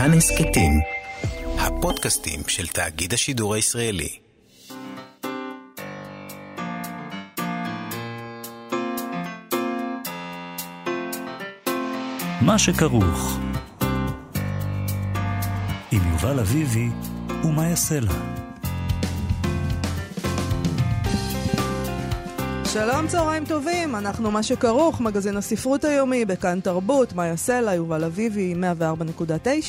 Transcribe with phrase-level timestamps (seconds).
[0.00, 0.80] כאן הסכתים,
[1.58, 4.18] הפודקאסטים של תאגיד השידור הישראלי.
[12.40, 13.38] מה שכרוך
[15.92, 16.88] עם יובל אביבי
[17.44, 18.39] ומה יעשה לה.
[22.72, 28.54] שלום, צהריים טובים, אנחנו מה שכרוך, מגזין הספרות היומי בכאן תרבות, מאיה סלע, יובל אביבי,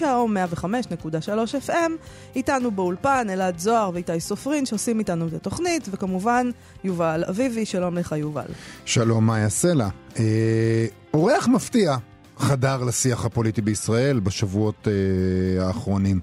[0.02, 1.92] 104.9 או 105.3 FM,
[2.36, 6.50] איתנו באולפן אלעד זוהר ואיתי סופרין שעושים איתנו את התוכנית, וכמובן
[6.84, 8.46] יובל אביבי, שלום לך יובל.
[8.86, 9.88] שלום, מאיה סלע.
[10.20, 11.96] אה, אורח מפתיע
[12.38, 16.20] חדר לשיח הפוליטי בישראל בשבועות אה, האחרונים.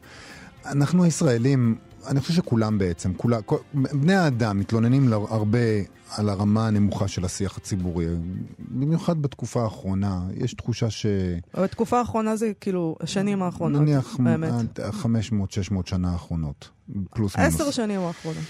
[0.66, 1.74] אנחנו הישראלים
[2.08, 5.58] אני חושב שכולם בעצם, כולם, כל, בני האדם מתלוננים הרבה
[6.16, 8.06] על הרמה הנמוכה של השיח הציבורי.
[8.58, 11.06] במיוחד בתקופה האחרונה, יש תחושה ש...
[11.54, 14.52] בתקופה האחרונה זה כאילו השנים האחרונות, נניח באמת.
[14.78, 15.06] נניח
[15.70, 16.68] 500-600 שנה האחרונות,
[17.10, 17.54] פלוס מינוס.
[17.54, 18.44] עשר שנים האחרונות.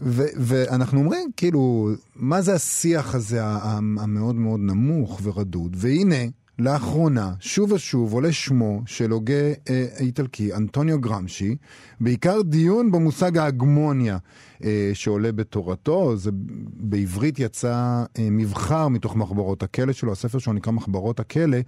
[0.00, 5.76] ואנחנו אומרים, כאילו, מה זה השיח הזה המאוד מאוד נמוך ורדוד?
[5.80, 6.24] והנה,
[6.58, 11.56] לאחרונה, שוב ושוב עולה שמו של הוגה אה, איטלקי, אנטוניו גרמשי,
[12.00, 14.18] בעיקר דיון במושג ההגמוניה
[14.64, 16.16] אה, שעולה בתורתו.
[16.16, 16.30] זה
[16.74, 21.58] בעברית יצא אה, מבחר מתוך מחברות הכלא שלו, הספר שלו נקרא מחברות הכלא.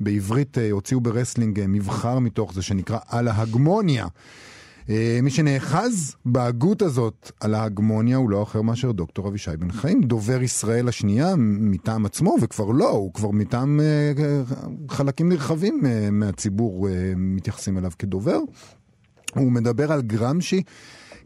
[0.00, 4.06] בעברית אה, הוציאו ברסלינג אה, מבחר מתוך זה שנקרא על ההגמוניה.
[4.88, 10.02] אה, מי שנאחז בהגות הזאת על ההגמוניה הוא לא אחר מאשר דוקטור אבישי בן חיים,
[10.02, 14.12] דובר ישראל השנייה מטעם עצמו, וכבר לא, הוא כבר מטעם אה,
[14.88, 18.38] חלקים נרחבים אה, מהציבור מתייחסים אליו כדובר.
[19.34, 20.62] הוא מדבר על גרמשי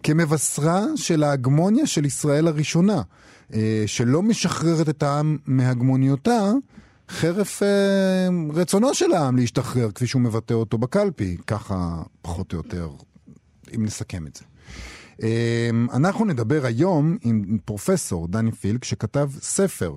[0.03, 3.03] כמבשרה של ההגמוניה של ישראל הראשונה,
[3.87, 6.53] שלא משחררת את העם מהגמוניותה.
[7.09, 12.91] חרף אה, רצונו של העם להשתחרר, כפי שהוא מבטא אותו בקלפי, ככה פחות או יותר
[13.75, 14.45] אם נסכם את זה.
[15.23, 19.97] אמ, אנחנו נדבר היום עם פרופסור דני פילק, שכתב ספר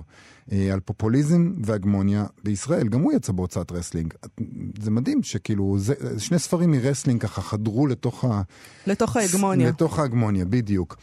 [0.72, 2.88] על פופוליזם והגמוניה בישראל.
[2.88, 4.14] גם הוא יצא בהוצאת רסלינג.
[4.80, 8.42] זה מדהים שכאילו, זה, שני ספרים מרסלינג ככה חדרו לתוך ה...
[8.86, 9.68] לתוך ההגמוניה.
[9.68, 10.96] לתוך ההגמוניה, בדיוק.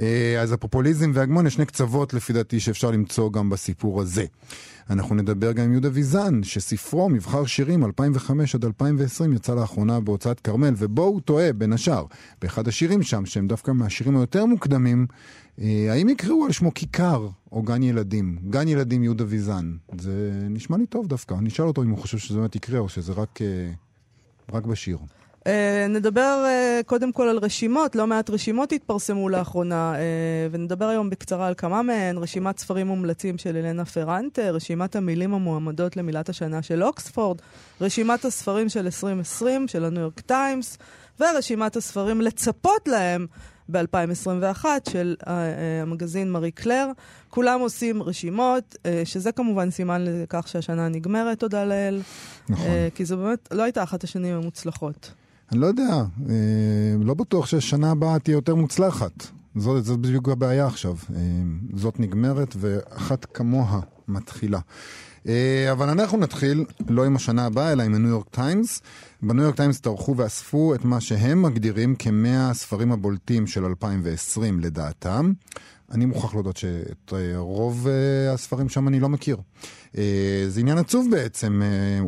[0.00, 4.24] אה, אז הפופוליזם והגמוניה, שני קצוות לפי דעתי שאפשר למצוא גם בסיפור הזה.
[4.90, 10.40] אנחנו נדבר גם עם יהודה ויזן, שספרו מבחר שירים 2005 עד 2020 יצא לאחרונה בהוצאת
[10.40, 12.04] כרמל, ובו הוא טועה, בין השאר,
[12.42, 15.16] באחד השירים שם, שהם דווקא מהשירים היותר מוקדמים, אה,
[15.90, 18.38] האם יקראו על שמו כיכר או גן ילדים?
[18.50, 19.76] גן ילדים יהודה ויזן.
[19.98, 21.34] זה נשמע לי טוב דווקא.
[21.34, 23.70] אני אשאל אותו אם הוא חושב שזה באמת יקרה או שזה רק, אה,
[24.52, 24.98] רק בשיר.
[25.38, 25.50] Uh,
[25.88, 29.98] נדבר uh, קודם כל על רשימות, לא מעט רשימות התפרסמו לאחרונה, uh,
[30.50, 35.96] ונדבר היום בקצרה על כמה מהן, רשימת ספרים מומלצים של אלנה פרנטה, רשימת המילים המועמדות
[35.96, 37.38] למילת השנה של אוקספורד,
[37.80, 40.78] רשימת הספרים של 2020 של הניו יורק טיימס,
[41.20, 43.26] ורשימת הספרים לצפות להם
[43.68, 45.28] ב-2021 של uh, uh,
[45.82, 46.90] המגזין מארי קלר.
[47.30, 52.00] כולם עושים רשימות, uh, שזה כמובן סימן לכך שהשנה נגמרת, תודה לאל.
[52.48, 52.66] נכון.
[52.94, 55.12] כי זו באמת לא הייתה אחת השנים המוצלחות.
[55.52, 56.34] אני לא יודע, אה,
[57.00, 59.26] לא בטוח שהשנה הבאה תהיה יותר מוצלחת.
[59.56, 60.96] זאת, זאת בדיוק הבעיה עכשיו.
[61.16, 61.20] אה,
[61.74, 64.58] זאת נגמרת ואחת כמוה מתחילה.
[65.28, 68.82] אה, אבל אנחנו נתחיל לא עם השנה הבאה, אלא עם הניו יורק טיימס.
[69.22, 75.32] בניו יורק טיימס טרחו ואספו את מה שהם מגדירים כמאה הספרים הבולטים של 2020 לדעתם.
[75.92, 77.86] אני מוכרח להודות שאת רוב
[78.34, 79.36] הספרים שם אני לא מכיר.
[79.96, 82.00] אה, זה עניין עצוב בעצם, אה,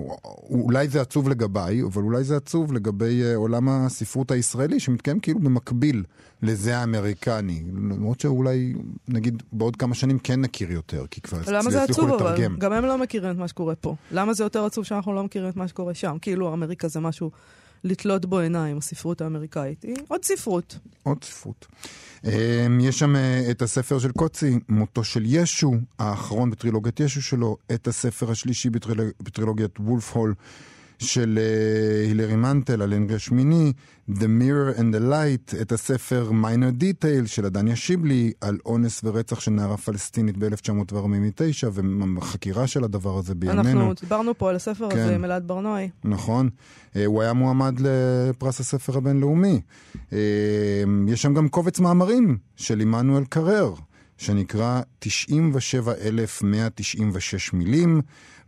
[0.50, 5.38] אולי זה עצוב לגביי, אבל אולי זה עצוב לגבי אה, עולם הספרות הישראלי, שמתקיים כאילו
[5.38, 6.04] במקביל
[6.42, 7.62] לזה האמריקני.
[7.90, 8.74] למרות שאולי,
[9.08, 11.72] נגיד, בעוד כמה שנים כן נכיר יותר, כי כבר הצליחו לתרגם.
[11.72, 12.56] למה זה עצוב אבל?
[12.58, 13.94] גם הם לא מכירים את מה שקורה פה.
[14.12, 16.16] למה זה יותר עצוב שאנחנו לא מכירים את מה שקורה שם?
[16.20, 17.30] כאילו אמריקה זה משהו
[17.84, 19.82] לתלות בו עיניים, הספרות האמריקאית.
[19.82, 20.78] היא עוד ספרות.
[21.02, 21.66] עוד ספרות.
[22.24, 22.30] אמ,
[22.80, 27.88] יש שם אה, את הספר של קוצי, מותו של ישו, האחרון בטרילוגיית ישו שלו, את
[27.88, 28.70] הספר השלישי
[29.20, 30.34] בטרילוגיית וולף הול.
[31.00, 33.72] של uh, הילרי מנטל על הנרי השמיני,
[34.10, 39.40] The Mirror and the Light, את הספר Minor Detail של עדניה שיבלי על אונס ורצח
[39.40, 41.80] של נערה פלסטינית ב-1949
[42.16, 43.60] וחקירה של הדבר הזה בימינו.
[43.60, 44.98] אנחנו דיברנו פה על הספר כן.
[44.98, 45.88] הזה עם אלעד ברנועי.
[46.04, 46.48] נכון.
[46.92, 49.60] Uh, הוא היה מועמד לפרס הספר הבינלאומי.
[49.94, 50.14] Uh,
[51.08, 53.74] יש שם גם קובץ מאמרים של עמנואל קרר.
[54.20, 58.00] שנקרא 97,196 מילים,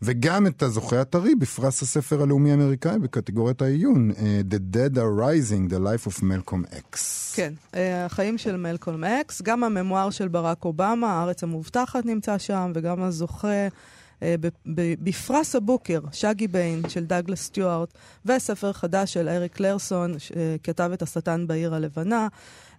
[0.05, 4.15] וגם את הזוכה הטרי בפרס הספר הלאומי האמריקאי בקטגוריית העיון, uh,
[4.51, 6.97] The Dead are Rising, The Life of Malcolm X.
[7.35, 7.77] כן, uh,
[8.07, 13.69] החיים של מלקום אקס, גם הממואר של ברק אובמה, הארץ המובטחת נמצא שם, וגם הזוכה...
[14.23, 14.35] אה,
[14.75, 17.89] בפרס הבוקר, שגי ביין של דאגלס סטיוארט,
[18.27, 22.29] וספר חדש של אריק קלרסון, שכתב את השטן בעיר הלבנה.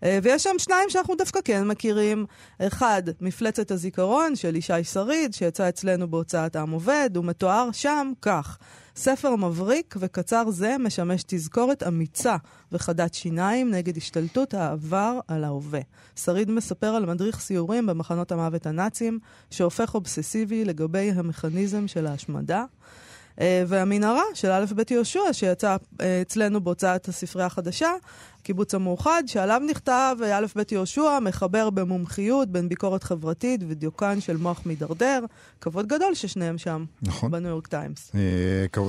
[0.03, 2.25] אה, ויש שם שניים שאנחנו דווקא כן מכירים.
[2.59, 8.57] אחד, מפלצת הזיכרון של ישי שריד, שיצא אצלנו בהוצאת עם עובד, הוא מתואר שם כך:
[8.95, 12.35] ספר מבריק וקצר זה משמש תזכורת אמיצה
[12.71, 15.79] וחדת שיניים נגד השתלטות העבר על ההווה.
[16.15, 19.19] שריד מספר על מדריך סיורים במחנות המוות הנאצים,
[19.49, 22.65] שהופך אובססיבי לגבי המכניזם של ההשמדה.
[23.41, 27.91] אה, והמנהרה של א' ב' יהושע, שיצא אה, אצלנו בהוצאת הספרייה החדשה,
[28.43, 34.37] קיבוץ המאוחד, שעליו נכתב אה, א' ב' יהושע, מחבר במומחיות בין ביקורת חברתית ודיוקן של
[34.37, 35.25] מוח מידרדר.
[35.61, 37.31] כבוד גדול ששניהם שם, נכון.
[37.31, 38.11] בניו יורק טיימס.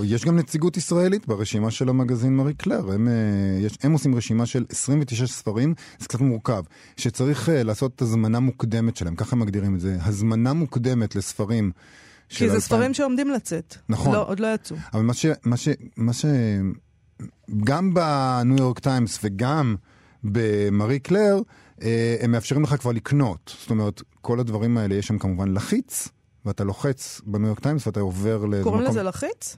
[0.05, 2.93] יש גם נציגות ישראלית ברשימה של המגזין מארי קלר.
[2.93, 3.09] הם,
[3.61, 6.63] יש, הם עושים רשימה של 29 ספרים, זה קצת מורכב,
[6.97, 9.97] שצריך לעשות הזמנה מוקדמת שלהם, ככה הם מגדירים את זה.
[10.01, 11.73] הזמנה מוקדמת לספרים.
[12.29, 13.77] כי זה ספרים שעומדים לצאת.
[13.89, 14.13] נכון.
[14.13, 14.77] לא, עוד לא יצאו.
[14.95, 15.27] אבל מה ש...
[15.45, 15.69] מה ש...
[15.97, 16.25] מה ש...
[17.65, 19.77] גם בניו יורק טיימס וגם
[20.25, 21.41] במארי קלייר,
[21.83, 23.57] אה, הם מאפשרים לך כבר לקנות.
[23.61, 26.09] זאת אומרת, כל הדברים האלה, יש שם כמובן לחיץ,
[26.45, 28.91] ואתה לוחץ בניו יורק טיימס ואתה עובר לאיזה קוראים מקום...
[28.91, 29.57] לזה לחיץ?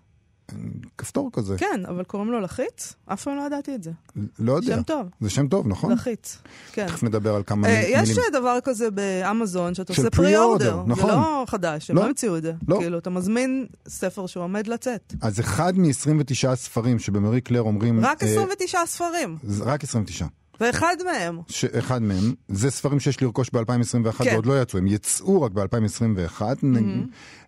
[0.99, 1.57] כפתור כזה.
[1.59, 2.93] כן, אבל קוראים לו לחיץ?
[3.07, 3.91] אף פעם לא ידעתי את זה.
[4.39, 4.77] לא יודע.
[4.77, 5.07] שם טוב.
[5.21, 5.93] זה שם טוב, נכון?
[5.93, 6.39] לחיץ.
[6.73, 6.87] כן.
[6.87, 8.03] תכף נדבר על כמה אה, מילים.
[8.03, 10.83] יש דבר כזה באמזון, שאתה עושה פרי-אורדר.
[10.87, 11.11] נכון.
[11.11, 12.03] זה לא חדש, הם לא.
[12.03, 12.53] לא המציאו את זה.
[12.69, 12.77] לא.
[12.81, 15.15] כאילו, אתה מזמין ספר שעומד לצאת.
[15.21, 18.05] אז אחד מ-29 הספרים שבמרי קלר אומרים...
[18.05, 20.27] רק אה, 29 ספרים, זה רק 29.
[20.61, 21.41] ואחד מהם.
[21.49, 24.33] שאחד מהם, זה ספרים שיש לרכוש ב-2021 כן.
[24.33, 26.43] ועוד לא יצאו, הם יצאו רק ב-2021.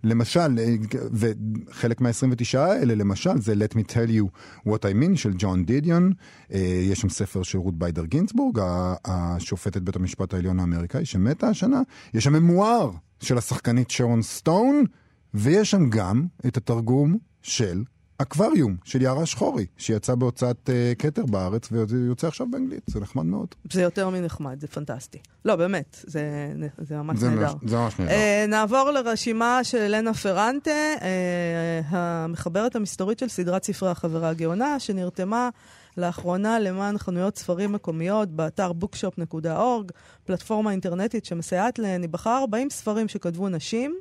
[0.05, 0.75] למשל, אה,
[1.13, 4.25] וחלק מה-29 האלה, למשל, זה Let me tell you
[4.69, 6.13] what I mean של ג'ון דידיון.
[6.53, 8.61] אה, יש שם ספר של רות ביידר גינצבורג,
[9.05, 11.83] השופטת בית המשפט העליון האמריקאי, שמתה השנה.
[12.15, 12.91] יש שם ממואר
[13.21, 14.85] של השחקנית שרון סטון,
[15.35, 17.83] ויש שם גם את התרגום של
[18.19, 23.49] אקווריום של יערה שחורי, שיצא בהוצאת אה, כתר בארץ, ויוצא עכשיו באנגלית, זה נחמד מאוד.
[23.73, 25.19] זה יותר מנחמד, זה פנטסטי.
[25.45, 26.23] לא, באמת, זה,
[26.79, 27.53] זה ממש זה נהדר.
[27.67, 28.13] זה ממש נהדר.
[28.13, 35.49] אה, נעבור לרשימה של אלנה פרנטה, אה, המחברת המסתורית של סדרת ספרי החברה הגאונה, שנרתמה
[35.97, 39.93] לאחרונה למען חנויות ספרים מקומיות באתר bookshop.org,
[40.25, 42.03] פלטפורמה אינטרנטית שמסייעת להן.
[42.03, 43.99] היא בחרה 40 ספרים שכתבו נשים.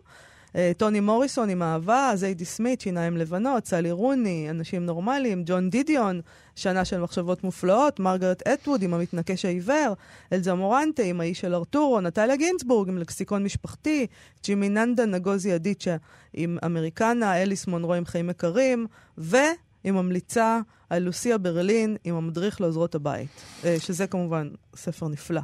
[0.57, 6.21] אה, טוני מוריסון עם אהבה, זיידי סמית, שיניים לבנות, סלי רוני, אנשים נורמליים, ג'ון דידיון,
[6.56, 9.94] שנה של מחשבות מופלאות, מרגרט אטווד עם המתנקש העיוור,
[10.33, 14.07] אלזה מורנטה עם האיש של ארתורו, נטליה גינצבורג עם לקסיקון משפחתי,
[14.44, 15.95] ג'ימי ננדה נגוזי אדיצ'ה
[16.33, 18.88] עם אמריקנה, אליס מונרו עם חיים יקרים,
[19.18, 23.30] ועם ממליצה על לוסיה ברלין עם המדריך לעוזרות הבית,
[23.65, 25.42] אה, שזה כמובן ספר נפלא.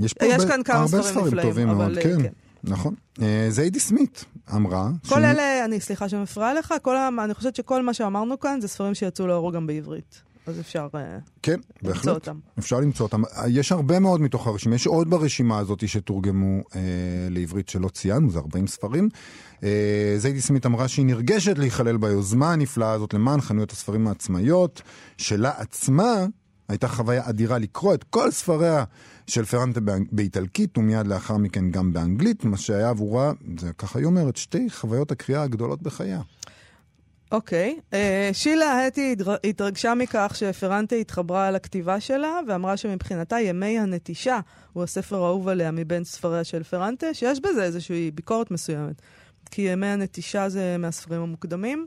[0.00, 2.32] יש פה יש הרבה, כאן כמה הרבה ספרים נפלאים, טובים אבל, מאוד, אה, כן, כן.
[2.64, 2.94] נכון.
[3.48, 4.24] זיידי סמית
[4.54, 8.60] אמרה, כל ש- אלה, אני סליחה שמפריעה לך, כל, אני חושבת שכל מה שאמרנו כאן
[8.60, 10.22] זה ספרים שיצאו לאורו גם בעברית.
[10.46, 12.38] אז אפשר אה, כן, למצוא בהחלט, אותם.
[12.58, 13.22] אפשר למצוא אותם.
[13.48, 16.80] יש הרבה מאוד מתוך הרשימה, יש עוד ברשימה הזאת שתורגמו אה,
[17.30, 19.08] לעברית שלא ציינו, זה 40 ספרים.
[19.62, 24.82] אה, זיידי סמית אמרה שהיא נרגשת להיכלל ביוזמה הנפלאה הזאת למען חנויות הספרים העצמאיות,
[25.16, 26.26] שלה עצמה
[26.68, 28.84] הייתה חוויה אדירה לקרוא את כל ספריה
[29.26, 29.80] של פרנטה
[30.12, 35.10] באיטלקית ומיד לאחר מכן גם באנגלית, מה שהיה עבורה, זה ככה היא אומרת, שתי חוויות
[35.12, 36.20] הקריאה הגדולות בחייה.
[37.32, 37.78] אוקיי.
[37.92, 44.40] אה, שילה הטי התר- התרגשה מכך שפרנטה התחברה לכתיבה שלה, ואמרה שמבחינתה ימי הנטישה
[44.72, 49.02] הוא הספר האהוב עליה מבין ספריה של פרנטה, שיש בזה איזושהי ביקורת מסוימת.
[49.50, 51.86] כי ימי הנטישה זה מהספרים המוקדמים.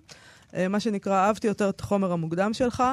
[0.56, 2.84] אה, מה שנקרא, אהבתי יותר את החומר המוקדם שלך.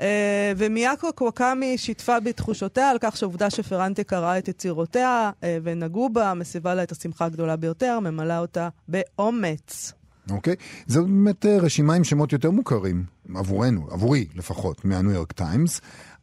[0.00, 6.34] אה, ומיאקו קוואקמי שיתפה בתחושותיה על כך שהעובדה שפרנטה קראה את יצירותיה אה, ונגעו בה,
[6.34, 9.92] מסיבה לה את השמחה הגדולה ביותר, ממלאה אותה באומץ.
[10.30, 10.54] אוקיי?
[10.86, 15.80] זו באמת רשימה עם שמות יותר מוכרים, עבורנו, עבורי לפחות, מהניו יורק טיימס,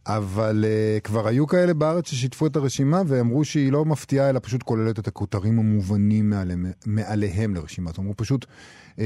[0.07, 4.63] אבל uh, כבר היו כאלה בארץ ששיתפו את הרשימה ואמרו שהיא לא מפתיעה, אלא פשוט
[4.63, 7.89] כוללת את הכותרים המובנים מעליהם, מעליהם לרשימה.
[7.89, 9.01] זאת אומרת, פשוט uh, uh,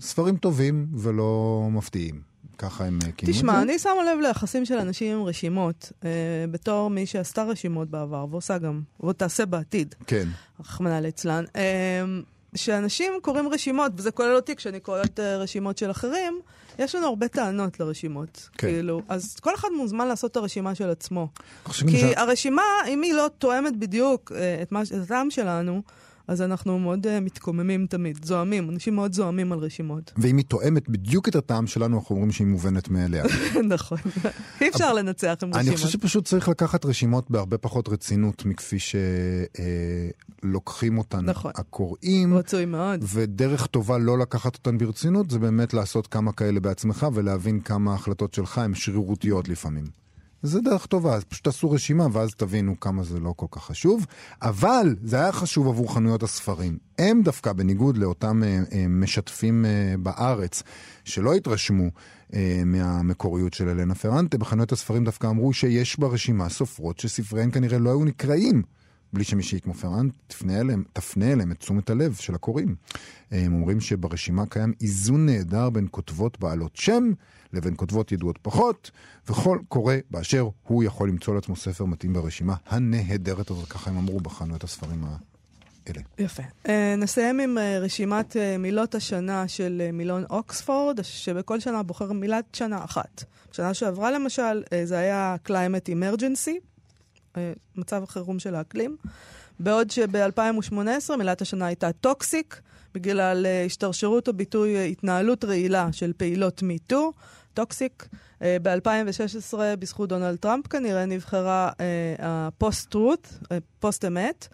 [0.00, 2.32] ספרים טובים ולא מפתיעים.
[2.58, 3.40] ככה הם uh, כינו את זה.
[3.40, 6.10] תשמע, אני שמה לב ליחסים של אנשים עם רשימות, אה,
[6.50, 10.28] בתור מי שעשתה רשימות בעבר, ועושה גם, ועוד תעשה בעתיד, כן.
[10.60, 11.44] רחמנא ליצלן.
[11.56, 12.04] אה,
[12.54, 16.40] שאנשים קוראים רשימות, וזה כולל אותי כשאני קוראת אה, רשימות של אחרים,
[16.78, 18.48] יש לנו הרבה טענות לרשימות.
[18.58, 18.66] כן.
[18.66, 21.28] כאילו, אז כל אחד מוזמן לעשות את הרשימה של עצמו.
[21.64, 25.82] כי שה- הרשימה, אם היא לא תואמת בדיוק אה, את מה- את הטעם שלנו,
[26.28, 30.12] אז אנחנו מאוד uh, מתקוממים תמיד, זועמים, אנשים מאוד זועמים על רשימות.
[30.16, 33.24] ואם היא תואמת בדיוק את הטעם שלנו, אנחנו אומרים שהיא מובנת מאליה.
[33.74, 33.98] נכון,
[34.60, 35.68] אי אפשר לנצח עם רשימות.
[35.68, 38.76] אני חושב שפשוט צריך לקחת רשימות בהרבה פחות רצינות מכפי
[40.42, 41.52] שלוקחים אותן נכון.
[41.54, 42.34] הקוראים.
[42.34, 43.04] רצוי מאוד.
[43.12, 48.34] ודרך טובה לא לקחת אותן ברצינות, זה באמת לעשות כמה כאלה בעצמך ולהבין כמה ההחלטות
[48.34, 50.01] שלך הן שרירותיות לפעמים.
[50.42, 54.06] זה דרך טובה, אז פשוט תעשו רשימה ואז תבינו כמה זה לא כל כך חשוב.
[54.42, 56.78] אבל זה היה חשוב עבור חנויות הספרים.
[56.98, 60.62] הם דווקא, בניגוד לאותם אה, אה, משתפים אה, בארץ,
[61.04, 61.90] שלא התרשמו
[62.66, 68.04] מהמקוריות של אלנה פרנטה, בחנויות הספרים דווקא אמרו שיש ברשימה סופרות שספריהן כנראה לא היו
[68.04, 68.62] נקראים.
[69.12, 72.74] בלי שמישהי כמו פרנט תפנה אליהם, תפנה אליהם את תשומת הלב של הקוראים.
[73.30, 77.12] הם אומרים שברשימה קיים איזון נהדר בין כותבות בעלות שם
[77.52, 78.90] לבין כותבות ידועות פחות,
[79.28, 84.20] וכל קורא באשר הוא יכול למצוא לעצמו ספר מתאים ברשימה הנהדרת הזאת, ככה הם אמרו
[84.20, 85.18] בחנו את הספרים האלה.
[86.18, 86.42] יפה.
[86.66, 92.12] Uh, נסיים עם uh, רשימת uh, מילות השנה של uh, מילון אוקספורד, שבכל שנה בוחר
[92.12, 93.24] מילת שנה אחת.
[93.52, 96.71] בשנה שעברה למשל, uh, זה היה Climate Emergency,
[97.76, 98.96] מצב החירום של האקלים,
[99.60, 102.60] בעוד שב-2018 מילת השנה הייתה טוקסיק,
[102.94, 107.12] בגלל uh, השתרשות הביטוי uh, התנהלות רעילה של פעילות MeToo.
[107.54, 108.08] toxic.
[108.38, 111.70] Uh, ב-2016, בזכות דונלד טראמפ כנראה, נבחרה
[112.18, 113.38] ה post-truth,
[113.80, 114.48] פוסט-אמת.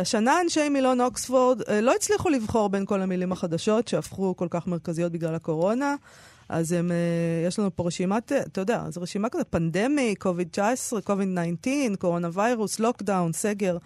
[0.00, 5.12] השנה אנשי מילון אוקספורד לא הצליחו לבחור בין כל המילים החדשות שהפכו כל כך מרכזיות
[5.12, 5.94] בגלל הקורונה.
[6.48, 11.96] אז הם, uh, יש לנו פה רשימת, אתה יודע, זו רשימה כזה, pandemic, COVID-19, COVID-19,
[11.98, 13.76] coronavirus, lockdown, סגר,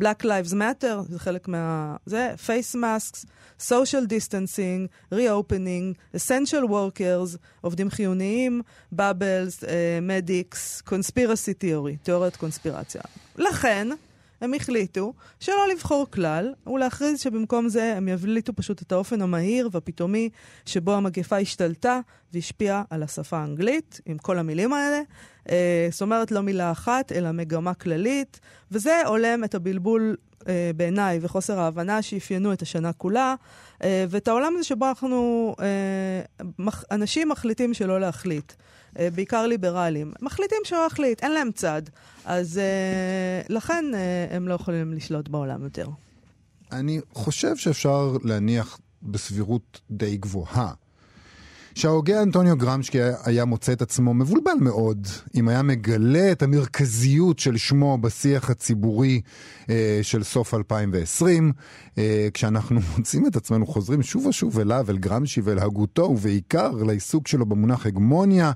[0.00, 1.96] Black Lives Matter, זה חלק מה...
[2.06, 3.24] זה, face masks,
[3.60, 8.62] social distancing, reopening, essential workers, עובדים חיוניים,
[8.94, 9.66] bubbles, uh,
[10.00, 13.02] medics, conspiracy theory, תיאוריית קונספירציה.
[13.36, 13.88] לכן,
[14.42, 20.28] הם החליטו שלא לבחור כלל, ולהכריז שבמקום זה הם יבליטו פשוט את האופן המהיר והפתאומי
[20.66, 22.00] שבו המגפה השתלטה
[22.32, 25.00] והשפיעה על השפה האנגלית, עם כל המילים האלה.
[25.50, 30.16] אה, זאת אומרת, לא מילה אחת, אלא מגמה כללית, וזה הולם את הבלבול
[30.48, 33.34] אה, בעיניי וחוסר ההבנה שאפיינו את השנה כולה,
[34.08, 38.52] ואת העולם הזה שבו אנחנו, אה, אנשים מחליטים שלא להחליט.
[38.98, 41.82] אה, בעיקר ליברלים, מחליטים שלא להחליט, אין להם צד.
[42.24, 42.60] אז
[43.48, 43.84] לכן
[44.30, 45.86] הם לא יכולים לשלוט בעולם יותר.
[46.72, 50.72] אני חושב שאפשר להניח בסבירות די גבוהה
[51.74, 57.56] שההוגה אנטוניו גרמשקי היה מוצא את עצמו מבולבל מאוד אם היה מגלה את המרכזיות של
[57.56, 59.20] שמו בשיח הציבורי
[59.70, 61.52] אה, של סוף 2020,
[61.98, 67.28] אה, כשאנחנו מוצאים את עצמנו חוזרים שוב ושוב אליו, אל גרמשי ואל הגותו, ובעיקר לעיסוק
[67.28, 68.52] שלו במונח הגמוניה.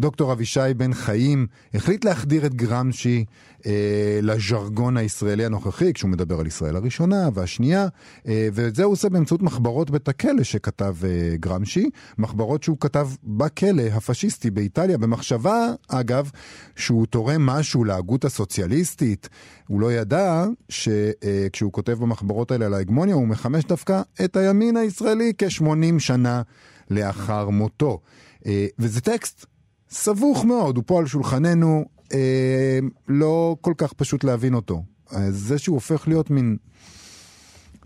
[0.00, 3.24] דוקטור אבישי בן חיים החליט להחדיר את גרמשי
[3.66, 7.86] אה, לז'רגון הישראלי הנוכחי, כשהוא מדבר על ישראל הראשונה והשנייה,
[8.28, 13.08] אה, ואת זה הוא עושה באמצעות מחברות בית הכלא שכתב אה, גרמשי, מחברות שהוא כתב
[13.24, 16.30] בכלא הפשיסטי באיטליה, במחשבה, אגב,
[16.76, 19.28] שהוא תורם משהו להגות הסוציאליסטית.
[19.68, 24.76] הוא לא ידע שכשהוא אה, כותב במחברות האלה על ההגמוניה, הוא מחמש דווקא את הימין
[24.76, 26.42] הישראלי כ-80 שנה
[26.90, 28.00] לאחר מותו.
[28.46, 29.46] אה, וזה טקסט
[29.90, 34.82] סבוך מאוד, הוא פה על שולחננו, אה, לא כל כך פשוט להבין אותו.
[35.30, 36.56] זה שהוא הופך להיות מין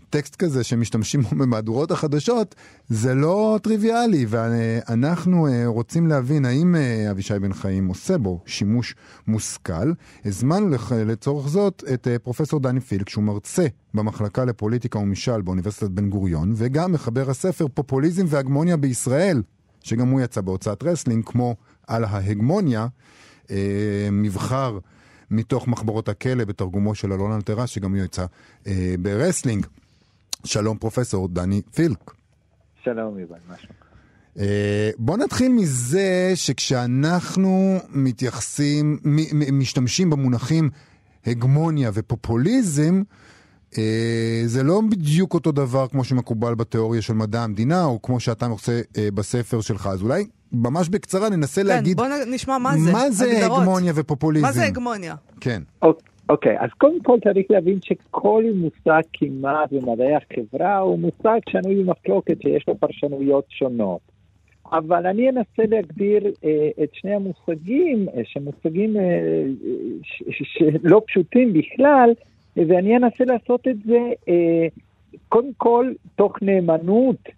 [0.09, 2.55] טקסט כזה שמשתמשים בו במהדורות החדשות,
[2.89, 8.95] זה לא טריוויאלי, ואנחנו אה, רוצים להבין האם אה, אבישי בן חיים עושה בו שימוש
[9.27, 9.93] מושכל.
[10.25, 10.75] הזמנו
[11.05, 16.53] לצורך זאת את אה, פרופסור דני פילק, שהוא מרצה במחלקה לפוליטיקה וממשל באוניברסיטת בן גוריון,
[16.55, 19.41] וגם מחבר הספר פופוליזם והגמוניה בישראל,
[19.83, 21.55] שגם הוא יצא בהוצאת רסלינג, כמו
[21.89, 22.87] על ההגמוניה,
[23.51, 24.79] אה, מבחר
[25.31, 28.25] מתוך מחברות הכלא בתרגומו של אלון אלטרס, שגם הוא יצא
[28.67, 29.65] אה, ברסלינג.
[30.43, 32.11] שלום פרופסור דני פילק.
[32.83, 33.75] שלום יובל, מה שלומך?
[34.35, 34.41] אה,
[34.97, 38.99] בוא נתחיל מזה שכשאנחנו מתייחסים,
[39.51, 40.69] משתמשים במונחים
[41.25, 43.01] הגמוניה ופופוליזם,
[43.77, 48.45] אה, זה לא בדיוק אותו דבר כמו שמקובל בתיאוריה של מדע המדינה, או כמו שאתה
[48.45, 49.87] עושה אה, בספר שלך.
[49.87, 51.99] אז אולי ממש בקצרה ננסה כן, להגיד...
[51.99, 53.61] כן, בוא נשמע מה זה, מה זה הגדרות.
[53.61, 54.45] הגמוניה ופופוליזם.
[54.45, 55.15] מה זה הגמוניה?
[55.41, 55.61] כן.
[55.81, 61.83] אוקיי, okay, אז קודם כל צריך להבין שכל מושג כמעט במדעי החברה הוא מושג שנוי
[61.83, 63.99] במחלוקת שיש לו פרשנויות שונות.
[64.71, 69.43] אבל אני אנסה להגדיר אה, את שני המושגים, אה, שמושגים אה,
[70.31, 72.09] שלא פשוטים בכלל,
[72.55, 74.67] ואני אנסה לעשות את זה אה,
[75.29, 77.29] קודם כל תוך נאמנות,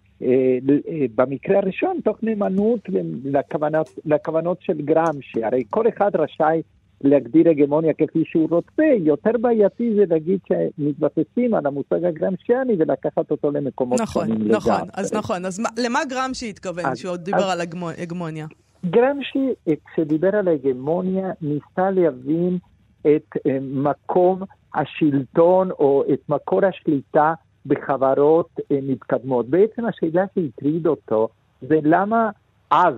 [1.14, 2.80] במקרה הראשון, תוך נאמנות
[3.24, 6.62] לכוונות, לכוונות של גרם, שהרי כל אחד רשאי
[7.04, 13.50] להגדיר הגמוניה כפי שהוא רוצה, יותר בעייתי זה להגיד שמתבססים על המושג הגרמשיאני ולקחת אותו
[13.50, 14.90] למקומות נכון, שונים נכון, לגמרי.
[14.94, 15.44] אז נכון.
[15.44, 17.60] אז מה, למה גרמשי התכוון אז- כשהוא דיבר אז- על
[17.98, 18.46] הגמוניה?
[18.86, 19.48] גרמשי,
[19.94, 22.58] כשדיבר על ההגמוניה, ניסה להבין
[23.00, 24.42] את אה, מקום
[24.74, 27.34] השלטון או את מקור השליטה
[27.66, 29.48] בחברות אה, מתקדמות.
[29.48, 31.28] בעצם השאלה שהטריד אותו
[31.60, 32.30] זה למה
[32.70, 32.94] אז,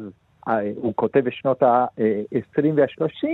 [0.49, 3.27] אה, הוא כותב בשנות ה-20 וה-30,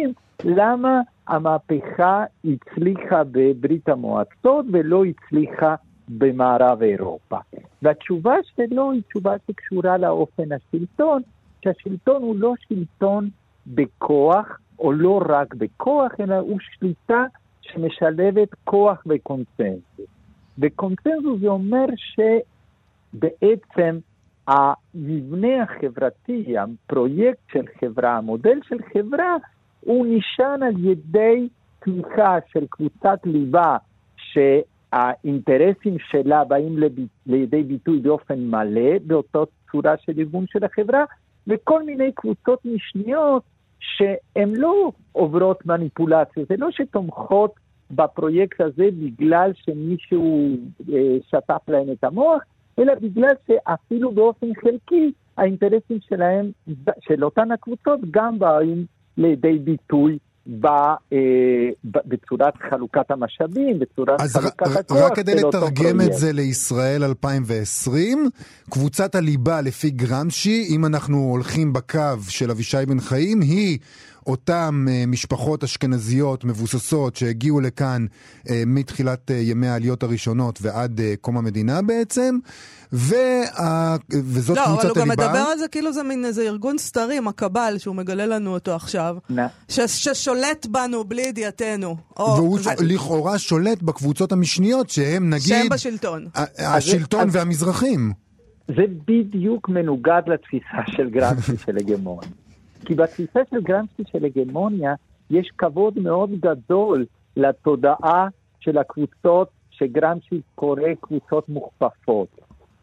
[0.44, 5.74] למה המהפכה הצליחה בברית המועצות ולא הצליחה
[6.08, 7.36] במערב אירופה.
[7.82, 11.22] והתשובה שלו היא תשובה שקשורה לאופן השלטון,
[11.64, 13.28] שהשלטון הוא לא שלטון
[13.66, 17.24] בכוח, או לא רק בכוח, אלא הוא שליטה
[17.60, 20.19] שמשלבת כוח וקונצנזוס.
[20.60, 21.86] וקונצנזוס זה אומר
[23.14, 23.98] שבעצם
[24.46, 29.36] המבנה החברתי, הפרויקט של חברה, המודל של חברה,
[29.80, 31.48] הוא נשען על ידי
[31.78, 33.76] תמיכה של קבוצת ליבה
[34.16, 36.78] שהאינטרסים שלה באים
[37.26, 39.38] לידי ביטוי באופן מלא, באותה
[39.72, 41.04] צורה של ארגון של החברה,
[41.46, 43.42] וכל מיני קבוצות משניות
[43.80, 47.54] שהן לא עוברות מניפולציה, זה לא שתומכות
[47.90, 50.56] בפרויקט הזה בגלל שמישהו
[50.92, 52.42] אה, שטף להם את המוח,
[52.78, 56.50] אלא בגלל שאפילו באופן חלקי האינטרסים שלהם,
[57.00, 58.84] של אותן הקבוצות, גם באים
[59.16, 61.18] לידי ביטוי ב, אה,
[61.84, 65.70] ב, בצורת חלוקת המשאבים, בצורת אז ר- חלוקת ר- הכוח רק כדי של אותו לתרגם
[65.90, 66.12] את פרויקט.
[66.12, 68.28] זה לישראל 2020,
[68.70, 73.78] קבוצת הליבה לפי גרמשי, אם אנחנו הולכים בקו של אבישי בן חיים, היא
[74.26, 78.06] אותן אה, משפחות אשכנזיות מבוססות שהגיעו לכאן
[78.50, 82.38] אה, מתחילת אה, ימי העליות הראשונות ועד קום המדינה בעצם,
[82.92, 83.16] וה...
[84.12, 85.28] וזאת לא, אבל קבוצת הוא גם הליבה.
[85.28, 89.16] מדבר על זה כאילו זה מין איזה ארגון סתרים, הקבל, שהוא מגלה לנו אותו עכשיו,
[89.68, 91.96] ש- ששולט בנו בלי ידיעתנו.
[92.18, 96.26] או- והוא ש- לכאורה שולט בקבוצות המשניות שהם נגיד שהם בשלטון.
[96.58, 98.12] השלטון אז- והמזרחים.
[98.68, 102.28] זה בדיוק מנוגד לתפיסה של גרמסקי של הגמוניה.
[102.84, 104.94] כי בתפיסה של גרמסקי של הגמוניה
[105.30, 107.06] יש כבוד מאוד גדול
[107.36, 108.28] לתודעה
[108.60, 112.28] של הקבוצות שגרמסקי קורא קבוצות מוכפפות.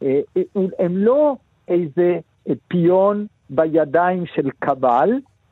[0.04, 0.42] אה, אה,
[0.80, 1.36] הם לא
[1.68, 2.20] איזה
[2.68, 5.10] פיון בידיים של קבל,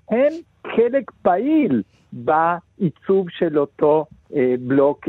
[0.10, 0.34] הם
[0.76, 1.84] חלק פעיל
[2.14, 4.06] בעיצוב של אותו
[4.36, 5.06] אה, בלוק,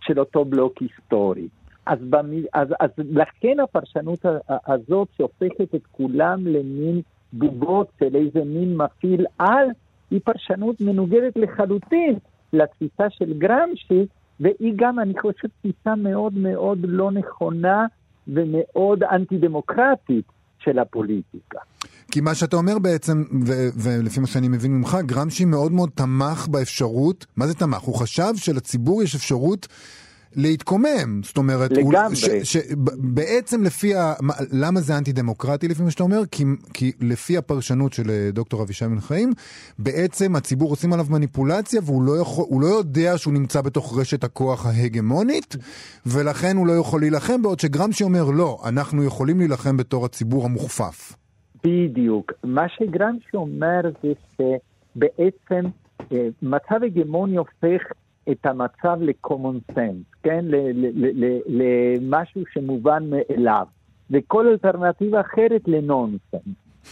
[0.00, 1.48] של אותו בלוק היסטורי.
[1.86, 2.30] אז, במ...
[2.52, 4.18] אז, אז לכן הפרשנות
[4.66, 7.00] הזאת שהופכת את כולם למין
[7.38, 9.66] בובות של איזה מין מפעיל על,
[10.10, 12.18] היא פרשנות מנוגדת לחלוטין
[12.52, 14.06] לתפיסה של גרמשי,
[14.40, 17.86] והיא גם, אני חושב, תפיסה מאוד מאוד לא נכונה
[18.28, 20.24] ומאוד אנטי-דמוקרטית
[20.58, 21.58] של הפוליטיקה.
[22.10, 26.48] כי מה שאתה אומר בעצם, ו- ולפי מה שאני מבין ממך, גרמשי מאוד מאוד תמך
[26.48, 27.80] באפשרות, מה זה תמך?
[27.80, 29.68] הוא חשב שלציבור יש אפשרות
[30.36, 31.22] להתקומם.
[31.22, 32.16] זאת אומרת, לגמרי.
[32.16, 34.14] ש- ש- בעצם לפי ה...
[34.20, 36.22] מה- למה זה אנטי דמוקרטי לפי מה שאתה אומר?
[36.30, 36.44] כי,
[36.74, 39.32] כי לפי הפרשנות של אה, דוקטור אבישי בן חיים,
[39.78, 44.66] בעצם הציבור עושים עליו מניפולציה והוא לא, יכול, לא יודע שהוא נמצא בתוך רשת הכוח
[44.66, 45.56] ההגמונית,
[46.06, 51.12] ולכן הוא לא יכול להילחם, בעוד שגרמשי אומר לא, אנחנו יכולים להילחם בתור הציבור המוכפף.
[51.64, 52.32] בדיוק.
[52.44, 55.64] מה שגרמשי אומר זה שבעצם
[56.12, 57.82] אה, מצב הגמוני הופך
[58.30, 60.44] את המצב ל-common sense, כן?
[61.46, 63.66] למשהו שמובן מאליו,
[64.10, 66.42] וכל אלטרנטיבה אחרת לנונסנס.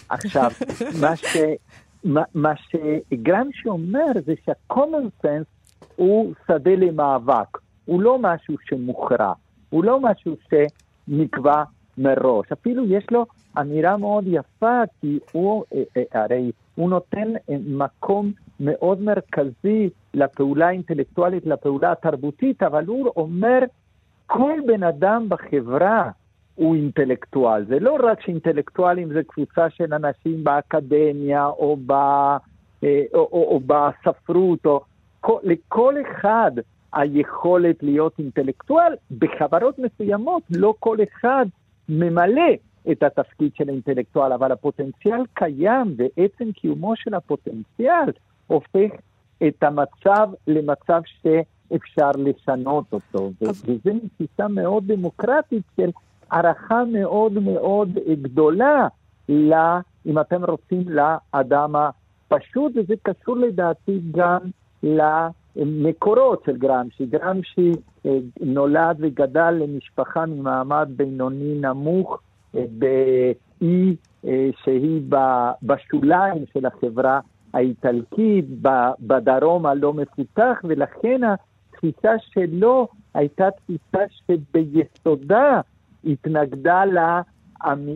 [0.09, 0.51] עכשיו,
[1.03, 1.37] מה, ש,
[2.05, 9.33] מה, מה שגרמשי אומר זה שה-common sense הוא שדה למאבק, הוא לא משהו שמוכרע,
[9.71, 11.62] הוא לא משהו שנקבע
[11.99, 12.53] מראש.
[12.53, 13.27] אפילו יש לו
[13.61, 20.66] אמירה מאוד יפה, כי הוא, אה, אה, הרי הוא נותן אה, מקום מאוד מרכזי לפעולה
[20.68, 23.58] האינטלקטואלית, לפעולה התרבותית, אבל הוא אומר,
[24.26, 26.10] כל בן אדם בחברה
[26.54, 27.64] הוא אינטלקטואל.
[27.64, 33.60] זה לא רק שאינטלקטואלים זה קבוצה של אנשים באקדמיה או, ב, אה, או, או, או
[33.66, 34.80] בספרות, או,
[35.20, 36.52] כל, לכל אחד
[36.92, 41.46] היכולת להיות אינטלקטואל, בחברות מסוימות לא כל אחד
[41.88, 42.52] ממלא
[42.92, 48.10] את התפקיד של האינטלקטואל, אבל הפוטנציאל קיים, ועצם קיומו של הפוטנציאל
[48.52, 48.92] הופך
[49.48, 53.30] את המצב למצב שאפשר לשנות אותו.
[53.42, 55.90] ו- וזה תפיסה מאוד דמוקרטית של
[56.30, 57.88] הערכה מאוד מאוד
[58.22, 58.88] גדולה,
[59.28, 59.54] ל,
[60.06, 64.38] אם אתם רוצים, לאדם הפשוט, וזה קשור לדעתי גם
[64.82, 67.06] למקורות של גרמשי.
[67.06, 67.72] גרמשי
[68.06, 72.20] אה, נולד וגדל למשפחה ממעמד בינוני נמוך
[72.56, 75.02] אה, באי אה, שהיא
[75.62, 77.20] בשוליים של החברה
[77.54, 78.44] האיטלקית
[79.00, 85.60] בדרום הלא מפותח, ולכן התפיסה שלו הייתה תפיסה שביסודה
[86.04, 87.20] התנגדה לה,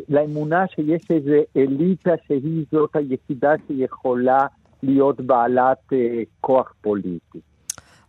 [0.09, 4.47] לאמונה שיש איזו אליטה שהיא זאת היחידה שיכולה
[4.83, 7.41] להיות בעלת אה, כוח פוליטי.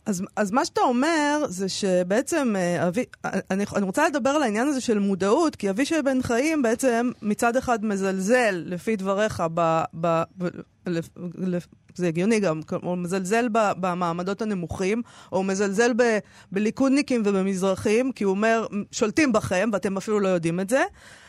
[0.07, 4.67] אז, אז מה שאתה אומר זה שבעצם, אה, אבי, אני, אני רוצה לדבר על העניין
[4.67, 10.23] הזה של מודעות, כי אבישי בן חיים בעצם מצד אחד מזלזל, לפי דבריך, ב, ב,
[10.37, 10.47] ב,
[10.87, 11.57] ב, ב,
[11.95, 16.17] זה הגיוני גם, הוא מזלזל ב, במעמדות הנמוכים, או מזלזל ב,
[16.51, 20.83] בליכודניקים ובמזרחים, כי הוא אומר, שולטים בכם, ואתם אפילו לא יודעים את זה,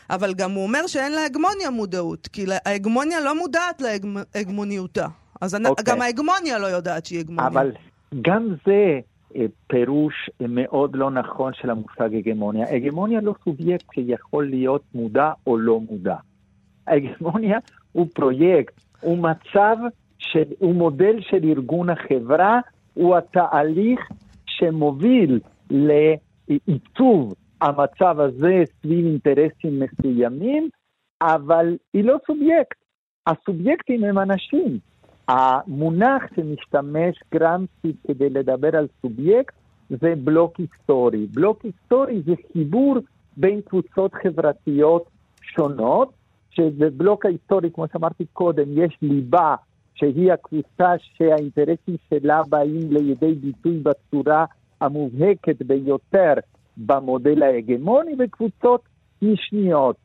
[0.09, 5.07] אבל גם הוא אומר שאין להגמוניה מודעות, כי ההגמוניה לא מודעת להגמוניותה.
[5.41, 5.67] אז okay.
[5.67, 5.85] אוקיי.
[5.85, 7.47] גם ההגמוניה לא יודעת שהיא הגמוניה.
[7.47, 7.71] אבל
[8.21, 8.99] גם זה
[9.35, 12.75] אה, פירוש מאוד לא נכון של המושג הגמוניה.
[12.75, 16.15] הגמוניה לא סובייקט שיכול להיות מודע או לא מודע.
[16.87, 17.57] ההגמוניה
[17.91, 19.77] הוא פרויקט, הוא מצב,
[20.17, 22.59] של, הוא מודל של ארגון החברה,
[22.93, 23.99] הוא התהליך
[24.45, 30.69] שמוביל לעיצוב המצב הזה סביב אינטרסים מסוימים,
[31.21, 32.77] אבל היא לא סובייקט.
[33.27, 34.79] הסובייקטים הם אנשים.
[35.29, 39.53] המונח שמשתמש גרמסי כדי לדבר על סובייקט
[39.89, 41.27] זה בלוק היסטורי.
[41.33, 42.97] בלוק היסטורי זה חיבור
[43.37, 45.09] בין קבוצות חברתיות
[45.41, 46.11] שונות,
[46.49, 49.55] שבבלוק ההיסטורי, כמו שאמרתי קודם, יש ליבה
[49.95, 54.45] שהיא הקבוצה שהאינטרסים שלה באים לידי ביטוי בצורה
[54.81, 56.33] המובהקת ביותר
[56.77, 58.81] במודל ההגמוני, וקבוצות
[59.21, 59.95] משניות.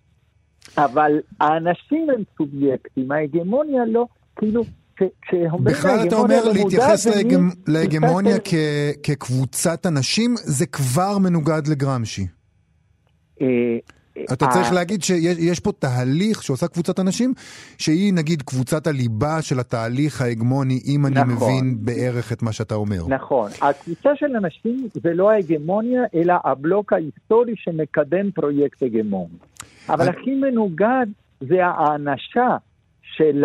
[0.78, 4.06] אבל האנשים הם סובייקטים, ההגמוניה לא,
[4.36, 4.62] כאילו
[5.60, 7.06] בכלל אתה אומר להתייחס
[7.66, 8.36] להגמוניה
[9.02, 12.26] כקבוצת אנשים, זה כבר מנוגד לגרמשי.
[13.40, 13.46] אה,
[14.32, 17.32] אתה צריך אה, להגיד שיש פה תהליך שעושה קבוצת אנשים,
[17.78, 21.32] שהיא נגיד קבוצת הליבה של התהליך ההגמוני, אם אני נכון.
[21.32, 23.06] מבין בערך את מה שאתה אומר.
[23.08, 23.50] נכון.
[23.62, 29.34] הקבוצה של אנשים זה לא ההגמוניה, אלא הבלוק ההיסטורי שמקדם פרויקט הגמוני.
[29.88, 31.06] אבל הכי מנוגד
[31.40, 32.56] זה האנשה
[33.16, 33.44] של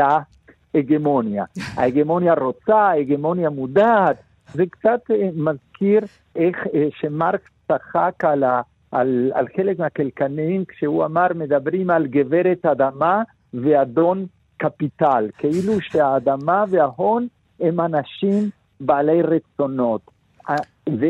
[0.74, 1.46] ההגמוניה.
[1.76, 4.16] ההגמוניה רוצה, ההגמוניה מודעת.
[4.54, 6.02] זה קצת אה, מזכיר
[6.36, 12.66] איך אה, שמרקס צחק על, ה, על, על חלק מהכלכלנים כשהוא אמר, מדברים על גברת
[12.66, 14.26] אדמה ואדון
[14.58, 17.28] קפיטל, כאילו שהאדמה וההון
[17.60, 20.02] הם אנשים בעלי רצונות.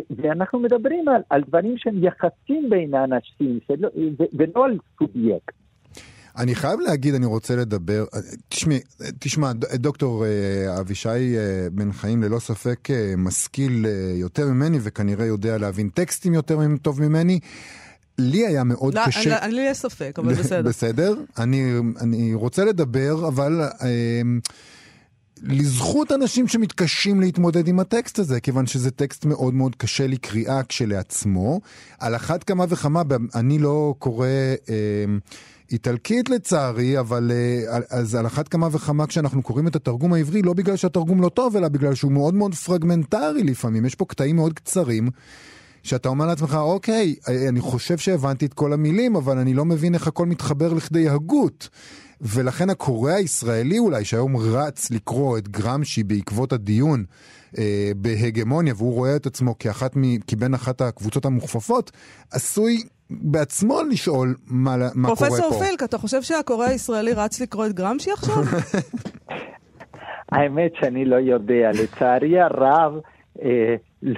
[0.09, 3.59] ואנחנו מדברים על, על דברים שהם יחסים בין האנשים,
[4.33, 5.53] ולא על סובייקט.
[6.39, 8.05] אני חייב להגיד, אני רוצה לדבר,
[8.49, 8.79] תשמעי,
[9.19, 15.57] תשמע, דוקטור אה, אבישי אה, בן חיים ללא ספק אה, משכיל יותר ממני וכנראה יודע
[15.57, 17.39] להבין טקסטים יותר טוב ממני.
[18.17, 19.39] לי היה מאוד לא, קשה...
[19.39, 20.69] אני, לי יש ספק, אבל בסדר.
[20.69, 21.15] בסדר.
[21.37, 23.61] אני, אני רוצה לדבר, אבל...
[23.81, 24.21] אה,
[25.43, 31.61] לזכות אנשים שמתקשים להתמודד עם הטקסט הזה, כיוון שזה טקסט מאוד מאוד קשה לקריאה כשלעצמו.
[31.99, 33.01] על אחת כמה וכמה,
[33.35, 34.27] אני לא קורא
[34.69, 34.75] אה,
[35.71, 40.53] איטלקית לצערי, אבל אה, אז על אחת כמה וכמה כשאנחנו קוראים את התרגום העברי, לא
[40.53, 43.85] בגלל שהתרגום לא טוב, אלא בגלל שהוא מאוד מאוד פרגמנטרי לפעמים.
[43.85, 45.09] יש פה קטעים מאוד קצרים.
[45.83, 49.93] שאתה אומר לעצמך, אוקיי, אה, אני חושב שהבנתי את כל המילים, אבל אני לא מבין
[49.93, 51.69] איך הכל מתחבר לכדי הגות.
[52.21, 57.03] ולכן הקורא הישראלי אולי, שהיום רץ לקרוא את גרמשי בעקבות הדיון
[57.57, 60.17] אה, בהגמוניה, והוא רואה את עצמו כאחת מ...
[60.19, 61.91] כבין אחת הקבוצות המוכפפות,
[62.31, 65.25] עשוי בעצמו לשאול מה, מה קורה פה.
[65.25, 68.43] פרופסור פילק, אתה חושב שהקורא הישראלי רץ לקרוא את גרמשי עכשיו?
[70.31, 71.71] האמת שאני לא יודע.
[71.71, 72.99] לצערי הרב,
[73.41, 73.75] אה,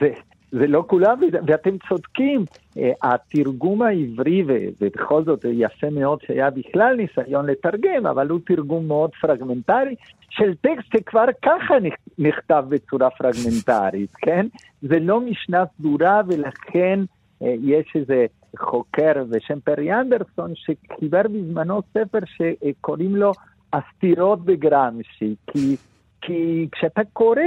[0.00, 0.08] זה,
[0.52, 2.44] זה לא כולם, ואתם צודקים.
[2.78, 4.44] אה, התרגום העברי,
[4.80, 9.94] ובכל זאת יפה מאוד שהיה בכלל ניסיון לתרגם, אבל הוא תרגום מאוד פרגמנטרי,
[10.30, 11.74] של טקסט שכבר ככה
[12.18, 14.46] נכתב בצורה פרגמנטרית, כן?
[14.82, 17.00] זה לא משנה סדורה, ולכן
[17.40, 18.26] יש איזה
[18.58, 23.32] חוקר בשם פרי אנדרסון, שחיבר בזמנו ספר שקוראים לו
[23.72, 25.76] הסתירות בגרמשי, כי,
[26.20, 27.42] כי כשאתה קורא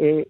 [0.00, 0.22] אה,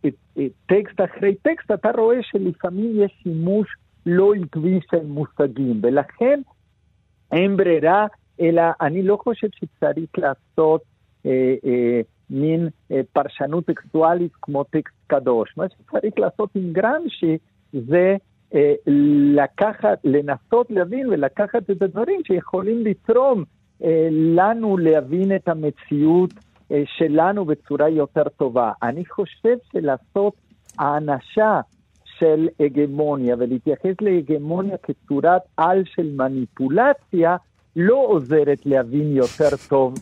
[0.67, 3.69] טקסט אחרי טקסט, אתה רואה שלפעמים יש שימוש
[4.07, 6.41] לא עקבי של מושגים, ולכן
[7.33, 8.07] אין ברירה,
[8.41, 10.83] אלא אני לא חושב שצריך לעשות
[11.27, 12.01] אה, אה,
[12.31, 15.55] מין אה, פרשנות טקסטואלית כמו טקסט קדוש.
[15.57, 17.39] מה שצריך לעשות עם גרמשי
[17.73, 18.17] זה אה,
[19.35, 23.45] לקחת, לנסות להבין ולקחת את הדברים שיכולים לתרום
[23.85, 26.31] אה, לנו להבין את המציאות
[26.73, 28.73] אה, שלנו בצורה יותר טובה.
[28.83, 30.35] אני חושב שלעשות
[30.79, 31.61] האנשה
[32.19, 37.37] של הגמוניה ולהתייחס להגמוניה כצורת על של מניפולציה
[37.77, 39.95] לא עוזרת להבין יותר טוב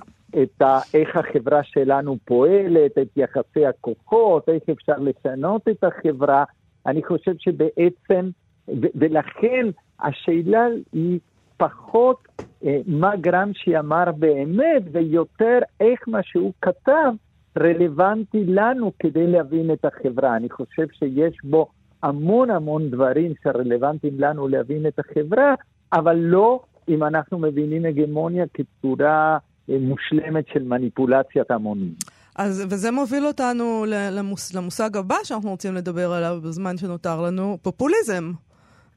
[0.43, 6.45] את ה, איך החברה שלנו פועלת, את יחסי הכוחות, איך אפשר לשנות את החברה.
[6.87, 8.31] אני חושב שבעצם,
[8.69, 9.67] ולכן
[10.01, 11.19] השאלה היא
[11.57, 12.29] פחות
[12.65, 17.13] אה, מה גרמשי אמר באמת, ויותר איך מה שהוא כתב
[17.59, 20.37] רלוונטי לנו כדי להבין את החברה.
[20.37, 21.67] אני חושב שיש בו
[22.03, 25.55] המון המון דברים שרלוונטיים לנו להבין את החברה,
[25.93, 29.39] אבל לא אם אנחנו מבינים הגמוניה כצורה
[29.71, 31.95] אה, מושלמת של מניפולציית המונים.
[32.37, 38.33] אז, וזה מוביל אותנו למוס, למושג הבא שאנחנו רוצים לדבר עליו בזמן שנותר לנו, פופוליזם.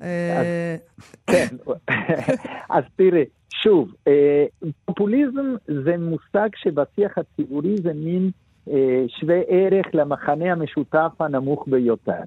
[0.02, 0.76] אה,
[1.28, 1.48] כן,
[2.76, 4.46] אז תראה, שוב, אה,
[4.86, 8.30] פופוליזם זה מושג שבשיח הציבורי זה מין
[9.08, 12.24] שווה ערך למחנה המשותף הנמוך ביותר.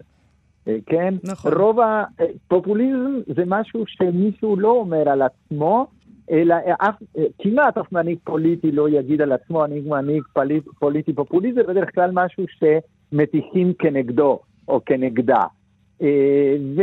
[0.86, 1.14] כן?
[1.24, 1.52] נכון.
[1.52, 5.86] רוב הפופוליזם זה משהו שמישהו לא אומר על עצמו,
[6.30, 6.94] אלא אף,
[7.38, 11.94] כמעט אף מנהיג פוליטי לא יגיד על עצמו, אני מנהיג פוליט, פוליטי פופוליסט, זה בדרך
[11.94, 15.42] כלל משהו שמטיחים כנגדו או כנגדה.
[16.02, 16.82] אה, ו,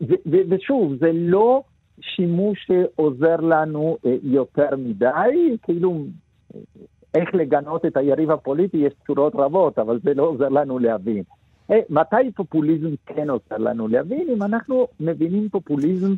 [0.00, 1.62] ו, ו, ושוב, זה לא
[2.00, 6.04] שימוש שעוזר לנו אה, יותר מדי, כאילו,
[7.14, 11.22] איך לגנות את היריב הפוליטי, יש צורות רבות, אבל זה לא עוזר לנו להבין.
[11.70, 14.28] אה, מתי פופוליזם כן עוזר לנו להבין?
[14.36, 16.14] אם אנחנו מבינים פופוליזם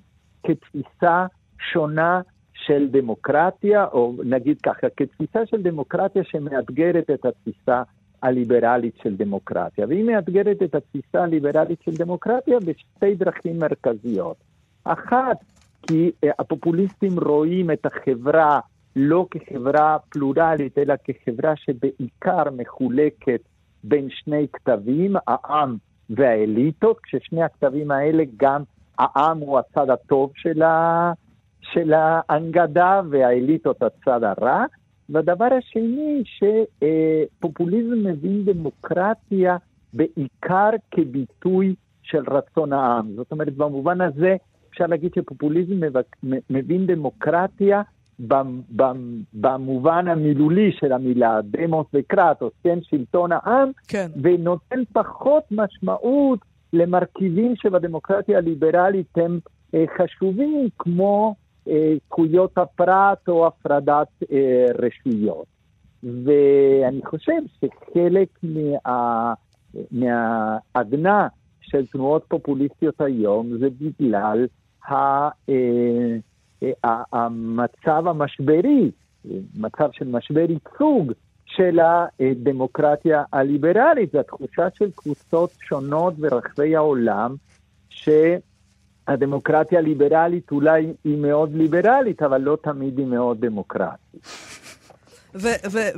[0.46, 1.26] כתפיסה
[1.72, 2.20] שונה
[2.54, 7.82] של דמוקרטיה, או נגיד ככה, כתפיסה של דמוקרטיה שמאתגרת את התפיסה
[8.24, 9.86] הליברלית של דמוקרטיה.
[9.88, 14.36] והיא מאתגרת את התפיסה הליברלית של דמוקרטיה בשתי דרכים מרכזיות.
[14.84, 15.36] אחת,
[15.86, 18.60] כי אה, הפופוליסטים רואים את החברה
[18.96, 23.40] לא כחברה פלורלית, אלא כחברה שבעיקר מחולקת
[23.84, 25.76] בין שני כתבים, העם
[26.10, 28.62] והאליטות, כששני הכתבים האלה גם
[28.98, 34.64] העם הוא הצד הטוב של, ההנגדה והאליטות הצד הרע.
[35.08, 39.56] והדבר השני, שפופוליזם מבין דמוקרטיה
[39.92, 43.12] בעיקר כביטוי של רצון העם.
[43.16, 44.36] זאת אומרת, במובן הזה
[44.70, 45.80] אפשר להגיד שפופוליזם
[46.50, 47.82] מבין דמוקרטיה
[49.32, 54.06] במובן המילולי של המילה, דמוס וקרטוס, כן, שלטון העם, כן.
[54.22, 56.38] ונותן פחות משמעות
[56.72, 59.38] למרכיבים שבדמוקרטיה הליברלית הם
[59.74, 61.34] אה, חשובים, כמו
[61.66, 65.46] זכויות הפרט או הפרדת אה, רשויות.
[66.02, 69.34] ואני חושב שחלק מה,
[69.90, 71.28] מהעדנה
[71.60, 74.46] של תנועות פופוליסטיות היום זה בגלל
[74.88, 74.94] ה...
[75.48, 76.16] אה,
[77.12, 78.90] המצב המשברי,
[79.56, 81.12] מצב של משבר ייצוג
[81.46, 87.34] של הדמוקרטיה הליברלית, זו התחושה של קבוצות שונות ברחבי העולם,
[89.06, 94.26] שהדמוקרטיה הליברלית אולי היא מאוד ליברלית, אבל לא תמיד היא מאוד דמוקרטית.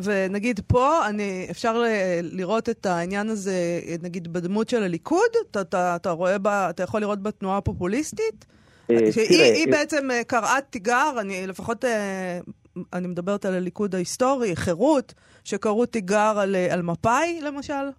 [0.02, 1.82] ונגיד פה, אני, אפשר
[2.22, 7.00] לראות את העניין הזה, נגיד בדמות של הליכוד, אתה, אתה, אתה רואה בה, אתה יכול
[7.00, 8.46] לראות בתנועה הפופוליסטית,
[8.90, 12.38] אה, שהיא בעצם אה, קראת תיגר, אני לפחות, אה,
[12.92, 15.14] אני מדברת על הליכוד ההיסטורי, חירות,
[15.44, 17.90] שקראו תיגר על, על מפא"י, למשל.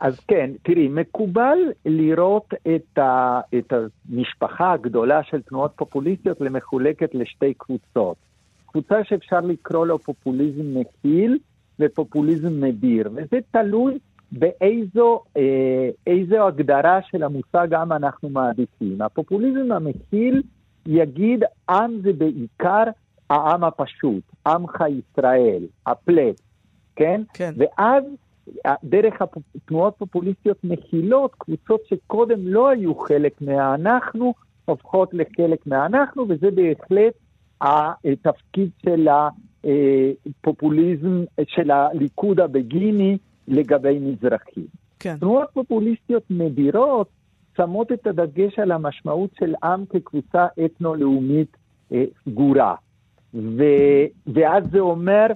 [0.00, 7.54] אז כן, תראי, מקובל לראות את, ה, את המשפחה הגדולה של תנועות פופוליסטיות למחולקת לשתי
[7.54, 8.16] קבוצות.
[8.66, 11.38] קבוצה שאפשר לקרוא לו פופוליזם מכיל
[11.78, 13.98] ופופוליזם מדיר, וזה תלוי
[14.32, 19.02] באיזו אה, איזו הגדרה של המושג עם אנחנו מעדיפים.
[19.02, 20.42] הפופוליזם המכיל
[20.86, 22.84] יגיד עם זה בעיקר
[23.30, 26.40] העם הפשוט, עמך ישראל, הפלט,
[26.96, 27.22] כן?
[27.34, 27.52] כן.
[27.56, 28.04] ואז
[28.84, 29.14] דרך
[29.54, 34.34] התנועות פופוליסטיות מכילות, קבוצות שקודם לא היו חלק מהאנחנו,
[34.64, 37.14] הופכות לחלק מהאנחנו, וזה בהחלט
[37.60, 39.08] התפקיד של
[39.64, 44.66] הפופוליזם, של הליכוד הבגיני, לגבי מזרחים.
[44.98, 45.16] כן.
[45.20, 47.08] תנועות פופוליסטיות מדירות
[47.56, 51.56] שמות את הדגש על המשמעות של עם כקבוצה אתנו-לאומית
[51.92, 52.74] אה, סגורה.
[53.34, 53.64] ו,
[54.26, 55.26] ואז זה אומר,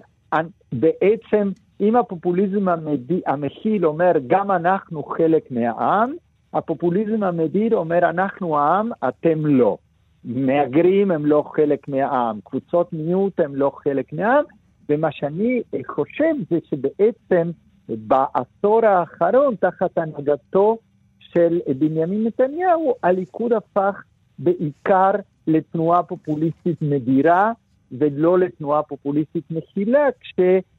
[0.72, 1.50] בעצם,
[1.80, 6.12] אם הפופוליזם המדי, המכיל אומר, גם אנחנו חלק מהעם,
[6.52, 9.78] הפופוליזם המדיר אומר, אנחנו העם, אתם לא.
[10.24, 14.44] מהגרים הם לא חלק מהעם, קבוצות מיעוט הם לא חלק מהעם,
[14.88, 17.50] ומה שאני חושב זה שבעצם
[17.88, 20.78] בעשור האחרון, תחת הנהגתו
[21.18, 24.02] של בנימין נתניהו, הליכוד הפך
[24.38, 25.10] בעיקר
[25.46, 27.52] לתנועה פופוליסטית מדירה,
[27.92, 30.08] ולא לתנועה פופוליסטית מכילה,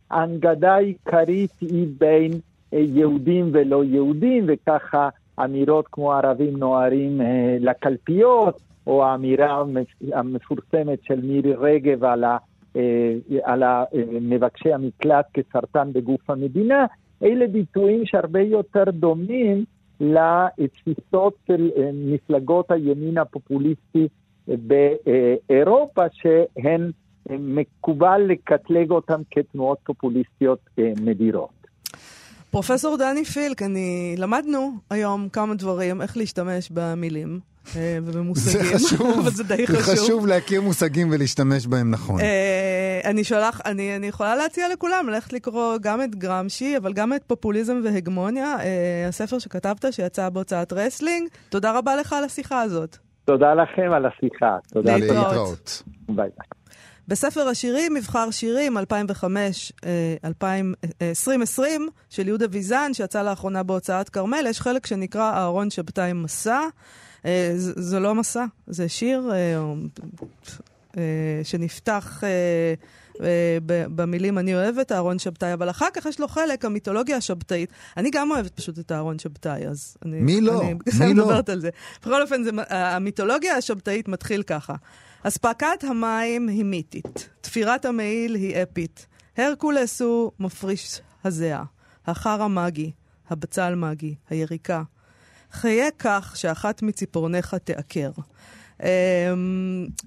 [0.09, 2.31] כשההנגדה העיקרית היא בין
[2.73, 5.09] אה, יהודים ולא יהודים, וככה
[5.43, 9.63] אמירות כמו ערבים נוהרים אה, לקלפיות, או האמירה
[10.13, 12.23] המפורסמת של מירי רגב על
[13.43, 13.63] על
[14.21, 16.85] מבקשי המקלט כסרטן בגוף המדינה,
[17.23, 19.63] אלה ביטויים שהרבה יותר דומים
[19.99, 24.07] לתפיסות של מפלגות הימין הפופוליסטי
[24.47, 26.91] באירופה, שהן
[27.29, 30.59] מקובל לקטלג אותן כתנועות פופוליסטיות
[31.01, 31.49] מדירות.
[32.51, 37.39] פרופסור דני פילק, אני למדנו היום כמה דברים, איך להשתמש במילים.
[37.75, 38.63] אה, ובמושגים.
[38.63, 39.81] זה חשוב, אבל זה די חשוב.
[39.81, 42.19] זה חשוב להכיר מושגים ולהשתמש בהם נכון.
[42.19, 47.13] אה, אני שולח, אני, אני יכולה להציע לכולם ללכת לקרוא גם את גרמשי, אבל גם
[47.13, 51.29] את פופוליזם והגמוניה, אה, הספר שכתבת שיצא בהוצאת רסלינג.
[51.49, 52.97] תודה רבה לך על השיחה הזאת.
[53.25, 54.57] תודה לכם על השיחה.
[54.73, 54.97] תודה.
[54.97, 55.83] להתראות.
[56.09, 56.29] ביי ביי.
[57.07, 59.73] בספר השירים, מבחר שירים, 2005,
[60.25, 66.59] 2020, של יהודה ויזן, שיצא לאחרונה בהוצאת כרמל, יש חלק שנקרא אהרון שבתאי מסה.
[67.57, 69.31] זה לא מסע, זה שיר
[71.43, 72.23] שנפתח
[73.95, 77.69] במילים אני אוהבת אהרון שבתאי, אבל אחר כך יש לו חלק, המיתולוגיה השבתאית.
[77.97, 80.19] אני גם אוהבת פשוט את אהרון שבתאי, אז אני...
[80.19, 80.61] מי לא?
[80.61, 81.25] אני מי לא?
[81.25, 81.69] מדברת על זה.
[82.01, 84.75] בכל אופן, המיתולוגיה השבתאית מתחיל ככה.
[85.27, 89.07] אספקת המים היא מיתית, תפירת המעיל היא אפית,
[89.37, 91.63] הרקולס הוא מפריש הזיעה,
[92.07, 92.91] החרא מגי,
[93.29, 94.83] הבצל מגי, היריקה.
[95.51, 98.11] חיה כך שאחת מציפורניך תעקר.
[98.79, 98.83] Um,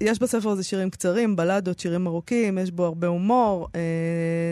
[0.00, 3.68] יש בספר הזה שירים קצרים, בלדות, שירים ארוכים, יש בו הרבה הומור.
[3.72, 3.76] Uh,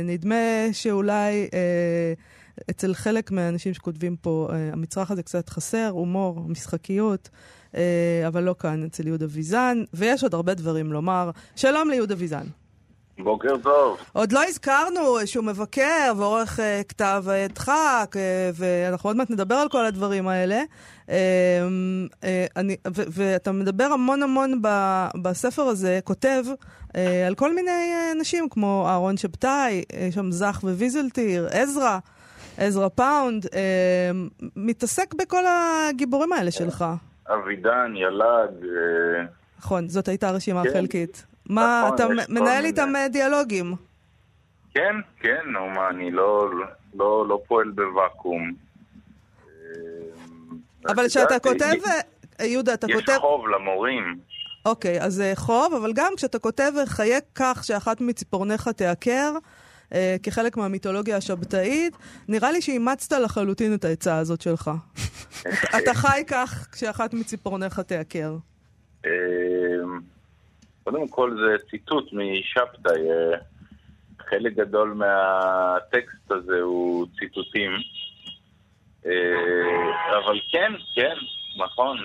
[0.05, 7.31] נדמה שאולי uh, אצל חלק מהאנשים שכותבים פה, uh, המצרך הזה קצת חסר, הומור, משחקיות.
[7.77, 7.79] Uh,
[8.27, 11.31] אבל לא כאן, אצל יהודה ויזן, ויש עוד הרבה דברים לומר.
[11.57, 12.45] שלום ליהודה ויזן.
[13.19, 13.99] בוקר טוב.
[14.13, 18.17] עוד לא הזכרנו שהוא מבקר ועורך אה, כתב העת דחק, אה,
[18.55, 20.63] ואנחנו עוד מעט נדבר על כל הדברים האלה.
[21.07, 22.25] אה, אה,
[22.57, 26.45] אני, ו- ואתה מדבר המון המון ב- בספר הזה, כותב
[26.89, 31.99] אה, על כל מיני אה, אנשים, כמו אהרון שבתאי, אה, שם זך וויזלטיר, עזרא.
[32.59, 33.49] עזרא פאונד, אה,
[34.57, 36.85] מתעסק בכל הגיבורים האלה שלך.
[37.35, 38.65] אבידן, ילד.
[39.59, 40.73] נכון, זאת הייתה רשימה כן.
[40.73, 41.27] חלקית.
[41.47, 43.09] מה, נכון, אתה יש מנהל איתם מיני.
[43.09, 43.75] דיאלוגים.
[44.75, 46.51] כן, כן, נו מה, אני לא,
[46.95, 48.53] לא, לא פועל בוואקום.
[50.89, 51.85] אבל את כשאתה כותב, יש-
[52.41, 53.19] אה, יהודה, אתה יש כותב...
[53.21, 54.19] חוב למורים.
[54.67, 59.33] אוקיי, אז חוב, אבל גם כשאתה כותב חיה כך שאחת מציפורניך תעקר,
[59.95, 61.97] אה, כחלק מהמיתולוגיה השבתאית,
[62.29, 64.71] נראה לי שאימצת לחלוטין את העצה הזאת שלך.
[65.79, 68.37] אתה- חי כך כשאחת מציפורניך תעקר.
[69.07, 69.11] אה,
[70.85, 73.11] קודם כל זה ציטוט משבתאי.
[73.11, 73.39] אה,
[74.31, 77.71] חלק גדול מהטקסט הזה הוא ציטוטים.
[79.07, 79.13] אה,
[80.25, 81.15] אבל כן, כן,
[81.65, 81.97] נכון.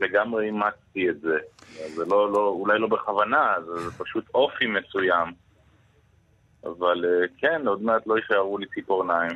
[0.00, 1.36] לגמרי אימצתי את זה.
[1.94, 5.47] זה לא, לא, אולי לא בכוונה, זה, זה פשוט אופי מסוים.
[6.64, 9.32] אבל אה, כן, עוד מעט לא יישארו לי ציפורניים.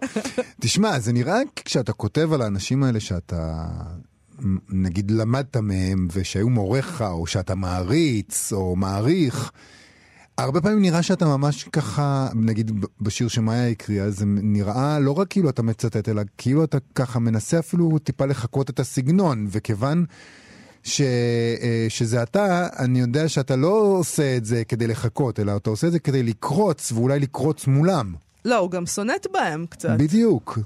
[0.62, 3.66] תשמע, זה נראה כשאתה כותב על האנשים האלה שאתה,
[4.68, 9.52] נגיד, למדת מהם, ושהיו מוריך, או שאתה מעריץ, או מעריך,
[10.38, 15.50] הרבה פעמים נראה שאתה ממש ככה, נגיד בשיר שמאיה הקריאה, זה נראה לא רק כאילו
[15.50, 20.04] אתה מצטט, אלא כאילו אתה ככה מנסה אפילו טיפה לחקות את הסגנון, וכיוון
[20.84, 25.70] ש, אה, שזה אתה, אני יודע שאתה לא עושה את זה כדי לחקות, אלא אתה
[25.70, 28.14] עושה את זה כדי לקרוץ, ואולי לקרוץ מולם.
[28.44, 29.88] לא, הוא גם סונט בהם קצת.
[29.98, 30.58] בדיוק.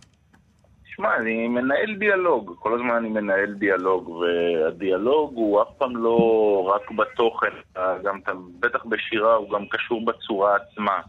[0.97, 6.17] שמע, אני מנהל דיאלוג, כל הזמן אני מנהל דיאלוג, והדיאלוג הוא אף פעם לא
[6.75, 7.47] רק בתוכן,
[7.77, 11.01] אה, גם אתה- בטח בשירה הוא גם קשור בצורה עצמה.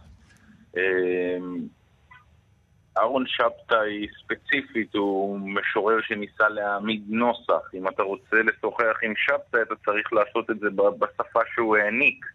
[2.98, 7.74] אה, אהרון שבתאי ספציפית הוא משורר שניסה להעמיד נוסח.
[7.74, 10.68] אם אתה רוצה לשוחח עם שבתאי אתה צריך לעשות את זה
[11.00, 12.26] בשפה שהוא העניק.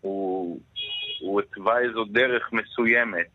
[0.00, 0.60] הוא,
[1.20, 3.26] הוא התווה איזו דרך מסוימת.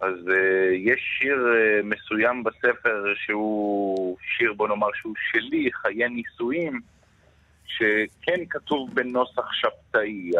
[0.00, 0.32] אז uh,
[0.74, 6.80] יש שיר uh, מסוים בספר שהוא שיר, בוא נאמר, שהוא שלי, חיי נישואים,
[7.66, 10.30] שכן כתוב בנוסח שבתאי.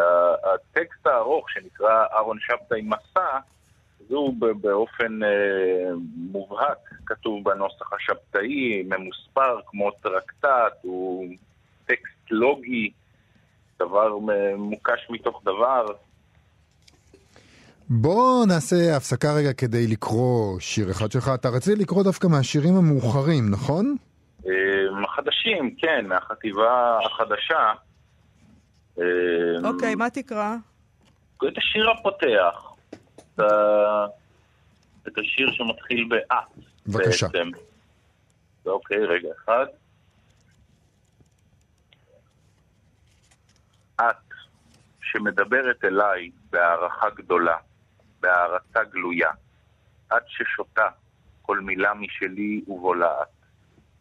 [0.55, 3.39] הטקסט הארוך שנקרא אהרון שבתאי מסע,
[4.39, 11.27] ב- באופן uh, מובהק כתוב בנוסח השבתאי, ממוספר כמו טרקטט, הוא
[11.87, 12.91] טקסט לוגי,
[13.79, 15.87] דבר מ- מוקש מתוך דבר.
[17.89, 21.31] בוא נעשה הפסקה רגע כדי לקרוא שיר אחד שלך.
[21.35, 23.97] אתה רצית לקרוא דווקא מהשירים המאוחרים, נכון?
[24.47, 24.53] אה,
[25.05, 27.73] החדשים, כן, מהחטיבה החדשה.
[28.99, 29.05] אה,
[29.69, 30.55] אוקיי, מה תקרא?
[31.49, 32.70] את השיר הפותח.
[33.47, 34.07] את ה-
[35.09, 36.39] את השיר שמתחיל באת.
[36.87, 37.27] בבקשה.
[37.29, 37.49] בעצם.
[38.67, 39.67] אוקיי, רגע אחד.
[44.01, 44.17] את.
[45.03, 47.57] שמדברת אליי בהערכה גדולה,
[48.21, 49.31] בהערצה גלויה,
[50.11, 50.89] עד ששותה
[51.43, 53.29] כל מילה משלי ובולעת,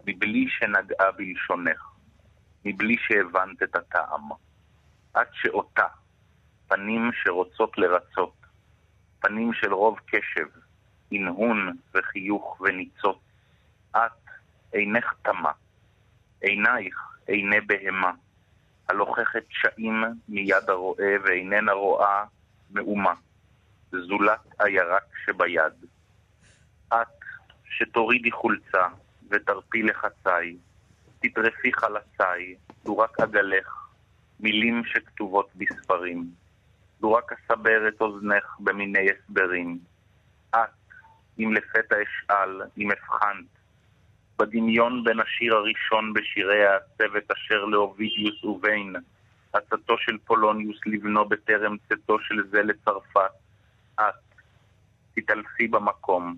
[0.05, 1.81] מבלי שנגעה בלשונך,
[2.65, 4.29] מבלי שהבנת את הטעם,
[5.13, 5.87] עד שאותה,
[6.67, 8.33] פנים שרוצות לרצות,
[9.30, 10.47] פנים של רוב קשב,
[11.11, 13.19] הנהון וחיוך וניצות,
[13.91, 14.11] את
[14.73, 15.51] אינך תמה,
[16.41, 18.11] עינייך עיני בהמה,
[18.89, 22.23] הלוכחת שאים מיד הרועה ואיננה רואה
[22.71, 23.13] מאומה,
[23.91, 25.73] זולת הירק שביד.
[26.88, 27.19] את
[27.65, 28.88] שתורידי חולצה
[29.30, 30.57] ותרפי לחצי,
[31.19, 32.55] תטרפי חלצי,
[32.86, 33.89] לו רק אגלך,
[34.39, 36.30] מילים שכתובות בספרים,
[37.01, 39.79] לו רק אסבר את אוזנך במיני הסברים.
[40.49, 40.69] את,
[41.39, 43.45] אם לפתע אשאל, אם הבחנת,
[44.39, 48.95] בדמיון בין השיר הראשון בשירי הצוות אשר לאובידיוס ובין,
[49.53, 53.31] עצתו של פולוניוס לבנו בטרם צאתו של זה לצרפת,
[53.99, 54.15] את
[55.15, 56.35] תתעלפי במקום,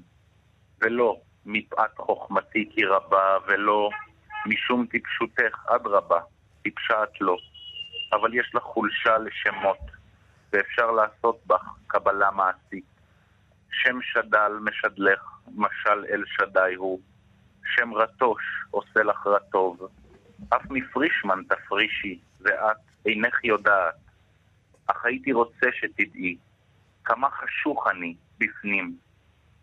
[0.81, 3.89] ולא מפאת חוכמתי כי רבה, ולא
[4.45, 6.19] משום טיפשותך, אדרבה,
[6.61, 7.37] טיפשה את לא.
[8.13, 10.00] אבל יש לך חולשה לשמות,
[10.53, 12.85] ואפשר לעשות בך קבלה מעשית.
[13.71, 15.23] שם שדל משדלך,
[15.55, 16.99] משל אל שדי הוא.
[17.75, 19.87] שם רטוש עושה לך רטוב.
[20.49, 23.95] אף מפרישמן תפרישי, ואת אינך יודעת.
[24.87, 26.37] אך הייתי רוצה שתדעי,
[27.03, 28.97] כמה חשוך אני בפנים,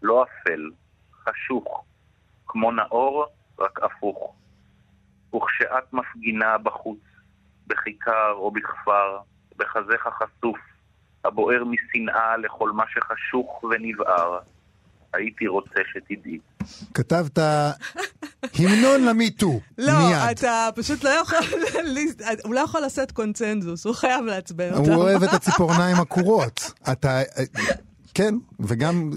[0.03, 0.71] לא אפל,
[1.13, 1.85] חשוך,
[2.47, 3.27] כמו נאור,
[3.59, 4.35] רק הפוך.
[5.35, 7.01] וכשאת מפגינה בחוץ,
[7.67, 9.19] בכיכר או בכפר,
[9.57, 10.59] בחזיך חשוף,
[11.29, 14.39] הבוער משנאה לכל מה שחשוך ונבער,
[15.15, 16.39] הייתי רוצה שתדעי.
[16.95, 17.39] כתבת
[18.59, 20.31] המנון למיטו, לא, מיד.
[20.31, 21.39] אתה פשוט לא יכול,
[22.45, 24.93] הוא לא יכול לשאת קונצנזוס, הוא חייב לעצבן אותם.
[24.93, 26.73] הוא אוהב את הציפורניים עקורות.
[26.93, 27.21] אתה...
[28.15, 29.11] כן, וגם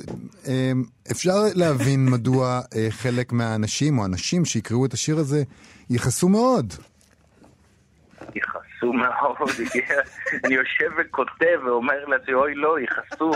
[0.47, 0.72] אה,
[1.12, 5.43] אפשר להבין מדוע אה, חלק מהאנשים או אנשים שיקראו את השיר הזה
[5.89, 6.74] יכעסו מאוד.
[8.36, 9.49] יכעסו מאוד,
[10.45, 13.32] אני יושב וכותב ואומר לעצמי, אוי לא, יכעסו.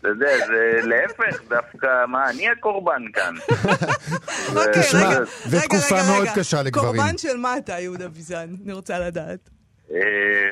[0.00, 3.34] אתה יודע, זה להפך, דווקא, מה, אני הקורבן כאן.
[4.56, 6.28] אוקיי, תשמע, רגע, זו תקופה מאוד.
[6.36, 6.96] קשה לגברים.
[6.96, 8.48] קורבן של מה אתה, יהודה ביזן?
[8.64, 9.50] אני רוצה לדעת.
[9.94, 10.50] אה,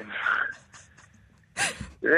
[2.02, 2.10] לא,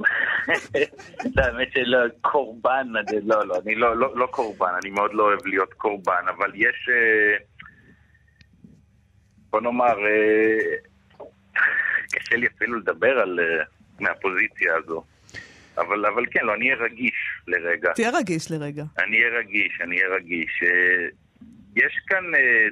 [1.36, 2.86] האמת שלא, קורבן,
[3.22, 6.88] לא, לא, אני לא, לא, לא קורבן, אני מאוד לא אוהב להיות קורבן, אבל יש,
[6.92, 7.36] אה,
[9.50, 10.76] בוא נאמר, אה,
[12.12, 13.64] קשה לי אפילו לדבר על, אה,
[14.00, 15.04] מהפוזיציה הזו.
[15.78, 17.14] אבל, אבל כן, לא, אני אהיה רגיש
[17.48, 17.92] לרגע.
[17.92, 18.84] תהיה רגיש לרגע.
[18.98, 20.62] אני אהיה רגיש, אני אהיה רגיש.
[20.62, 21.06] אה,
[21.76, 22.24] יש כאן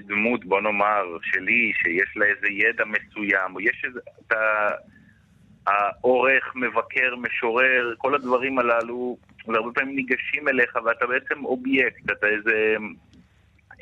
[0.07, 4.01] דמות, בוא נאמר, שלי, שיש לה איזה ידע מסוים, או יש איזה...
[4.27, 4.71] אתה...
[5.69, 9.17] העורך, מבקר, משורר, כל הדברים הללו,
[9.47, 12.77] והרבה פעמים ניגשים אליך ואתה בעצם אובייקט, אתה איזה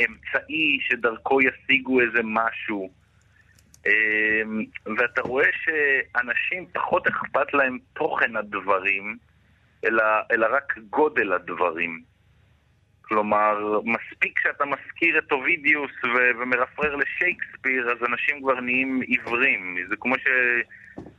[0.00, 2.90] אמצעי שדרכו ישיגו איזה משהו.
[3.86, 4.64] אמ,
[4.98, 9.16] ואתה רואה שאנשים פחות אכפת להם תוכן הדברים,
[9.84, 12.02] אלא, אלא רק גודל הדברים.
[13.02, 19.76] כלומר, מספיק שאתה מזכיר את אובידיוס ו- ומרפרר לשייקספיר, אז אנשים כבר נהיים עיוורים.
[19.88, 20.14] זה כמו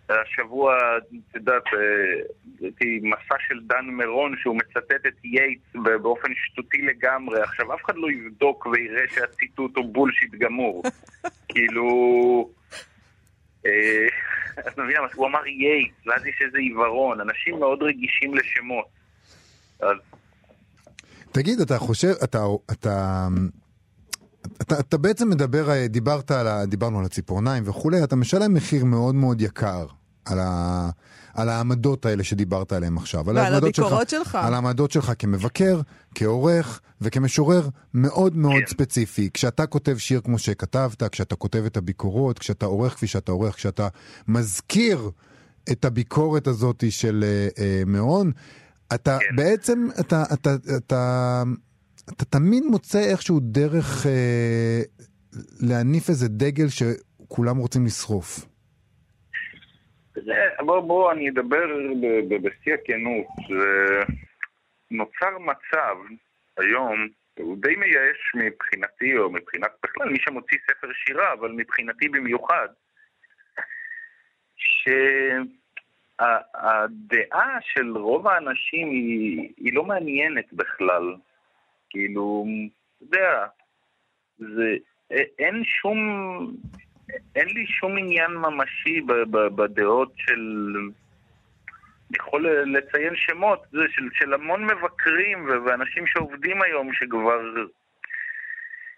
[0.08, 2.22] שהשבוע, את יודעת, אה,
[2.62, 7.42] ראיתי מסה של דן מירון שהוא מצטט את יייטס באופן שטותי לגמרי.
[7.42, 10.84] עכשיו, אף אחד לא יבדוק ויראה שהציטוט הוא bullshit גמור.
[11.50, 12.50] כאילו...
[13.66, 14.08] אה,
[14.60, 17.22] את מבינה, הוא אמר יייטס, ואז יש איזה עיוורון.
[17.22, 18.86] אנשים מאוד רגישים לשמות.
[19.80, 19.98] אז
[21.32, 23.28] תגיד, אתה חושב, אתה, אתה,
[24.62, 28.86] אתה, אתה בעצם מדבר, אה, דיברת על, ה- דיברנו על הציפורניים וכולי, אתה משלם מחיר
[28.86, 29.86] מאוד מאוד יקר
[30.26, 30.90] על, ה,
[31.34, 33.30] על העמדות האלה שדיברת עליהן עכשיו.
[33.30, 34.36] על ועל הביקורות שלך.
[34.36, 35.82] על העמדות שלך כמבקר,
[36.16, 38.68] כעורך וכמשורר מאוד מאוד כן.
[38.70, 39.30] ספציפי.
[39.34, 43.88] כשאתה כותב שיר כמו שכתבת, כשאתה כותב את הביקורות, כשאתה עורך כפי שאתה עורך, כשאתה
[44.28, 45.10] מזכיר
[45.72, 48.32] את הביקורת הזאת של אה, אה, מאון,
[48.94, 49.36] אתה כן.
[49.36, 51.44] בעצם, אתה, אתה, אתה, אתה
[52.16, 54.82] תמיד מוצא איכשהו דרך אה,
[55.70, 58.46] להניף איזה דגל שכולם רוצים לשרוף.
[60.60, 61.66] בוא, בוא, אני אדבר
[62.30, 63.28] בשיא הכנות.
[64.92, 65.96] נוצר מצב
[66.58, 67.08] היום,
[67.40, 72.68] הוא די מייאש מבחינתי, או מבחינת בכלל מי שמוציא ספר שירה, אבל מבחינתי במיוחד,
[76.18, 81.16] שהדעה של רוב האנשים היא, היא לא מעניינת בכלל.
[81.90, 82.46] כאילו,
[82.98, 83.46] אתה יודע,
[84.38, 84.76] זה,
[85.40, 85.98] אין שום,
[87.36, 89.02] אין לי שום עניין ממשי
[89.56, 90.74] בדעות של...
[92.10, 97.40] אני יכול לציין שמות זה של, של המון מבקרים ואנשים שעובדים היום שכבר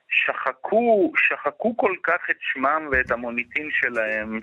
[0.09, 4.39] שחקו, שחקו כל כך את שמם ואת המוניטין שלהם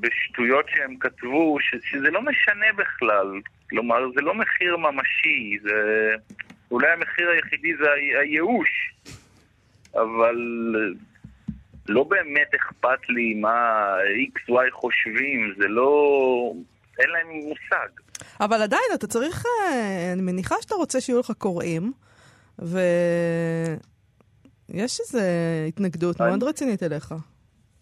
[0.00, 3.40] בשטויות שהם כתבו, ש- שזה לא משנה בכלל.
[3.70, 6.14] כלומר, זה לא מחיר ממשי, זה...
[6.70, 7.84] אולי המחיר היחידי זה
[8.20, 8.94] הייאוש,
[9.94, 10.36] אבל
[11.88, 13.94] לא באמת אכפת לי מה
[14.36, 16.52] XY חושבים, זה לא...
[16.98, 17.88] אין להם מושג.
[18.40, 21.92] אבל עדיין, אתה צריך, אה, אני מניחה שאתה רוצה שיהיו לך קוראים,
[22.58, 22.78] ויש
[25.00, 25.18] איזו
[25.68, 27.14] התנגדות אני- מאוד רצינית אליך.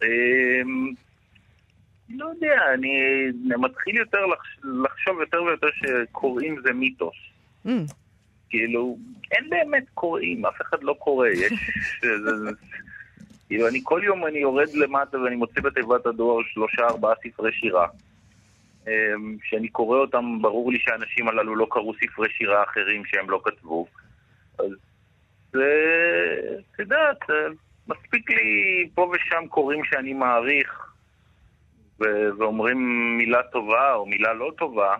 [0.02, 0.08] אמ,
[2.10, 2.92] לא יודע, אני
[3.58, 7.14] מתחיל יותר לחש- לחשוב יותר ויותר שקוראים זה מיתוס.
[7.66, 7.70] Mm,
[8.50, 8.98] כאילו,
[9.32, 11.52] אין באמת קוראים, אף אחד לא קורא, יש...
[13.48, 17.86] כאילו, אני כל יום אני יורד למטה ואני מוצא בתיבת הדואר שלושה ארבעה ספרי שירה.
[18.86, 23.40] אמ, שאני קורא אותם, ברור לי שהאנשים הללו לא קראו ספרי שירה אחרים שהם לא
[23.44, 23.86] כתבו.
[24.58, 24.70] אז
[25.52, 25.72] זה,
[26.74, 27.18] את יודעת,
[27.88, 30.92] מספיק לי פה ושם קוראים שאני מעריך,
[32.00, 32.78] ו- ואומרים
[33.18, 34.94] מילה טובה או מילה לא טובה,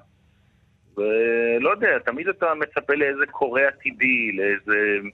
[0.96, 5.08] ולא יודע, תמיד אתה מצפה לאיזה קורא עתידי, לאיזה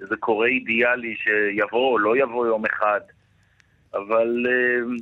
[0.00, 3.00] איזה קורא אידיאלי שיבוא או לא יבוא יום אחד,
[3.94, 4.94] אבל אה,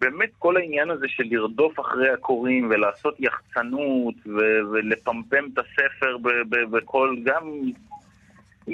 [0.00, 6.16] באמת כל העניין הזה של לרדוף אחרי הקוראים ולעשות יחצנות ו- ולפמפם את הספר
[6.70, 7.42] בכל, גם...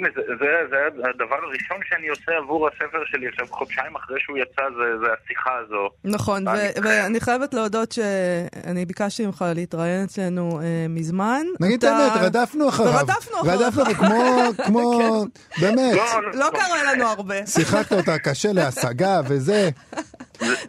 [0.03, 0.77] זה, זה, זה
[1.09, 5.51] הדבר הראשון שאני עושה עבור הספר שלי עכשיו, חודשיים אחרי שהוא יצא, זה, זה השיחה
[5.65, 5.89] הזו.
[6.03, 6.51] נכון, ו-.
[6.83, 11.43] ואני חייבת להודות שאני ביקשתי ממך להתראיין אצלנו אה, מזמן.
[11.59, 12.93] נגיד את אתה- האמת, רדפנו אחריו.
[12.93, 13.59] ורדפנו אחריו.
[13.59, 15.25] רדפנו אחריו, כמו, כמו,
[15.61, 15.95] באמת.
[16.33, 17.45] לא קרה לנו הרבה.
[17.47, 19.69] שיחקת אותה קשה להשגה וזה.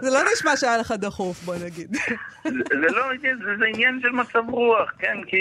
[0.00, 1.96] זה לא נשמע שהיה לך דחוף, בוא נגיד.
[2.44, 5.16] זה, לא, זה, זה עניין של מצב רוח, כן?
[5.26, 5.36] כי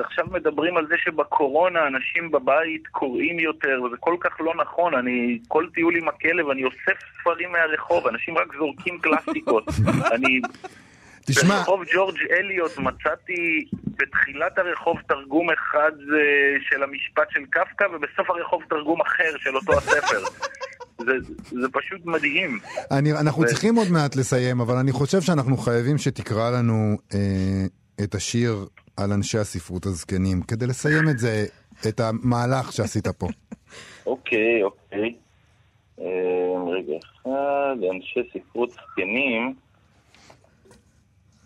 [0.00, 4.94] עכשיו מדברים על זה שבקורונה אנשים בבית קוראים יותר, וזה כל כך לא נכון.
[4.94, 9.64] אני, כל טיול עם הכלב, אני אוסף ספרים מהרחוב, אנשים רק זורקים קלאסיקות.
[10.14, 10.40] אני...
[11.26, 18.30] תשמע, ברחוב ג'ורג' אליוט מצאתי בתחילת הרחוב תרגום אחד אה, של המשפט של קפקא, ובסוף
[18.30, 20.22] הרחוב תרגום אחר של אותו הספר.
[21.06, 21.12] זה,
[21.50, 22.58] זה פשוט מדהים.
[22.90, 27.64] אני, אנחנו ו- צריכים עוד מעט לסיים, אבל אני חושב שאנחנו חייבים שתקרא לנו אה,
[28.04, 28.66] את השיר
[28.96, 31.44] על אנשי הספרות הזקנים, כדי לסיים את זה,
[31.88, 33.26] את המהלך שעשית פה.
[34.06, 35.14] אוקיי, אוקיי.
[36.00, 39.54] אה, רגע אחד, אנשי ספרות זקנים,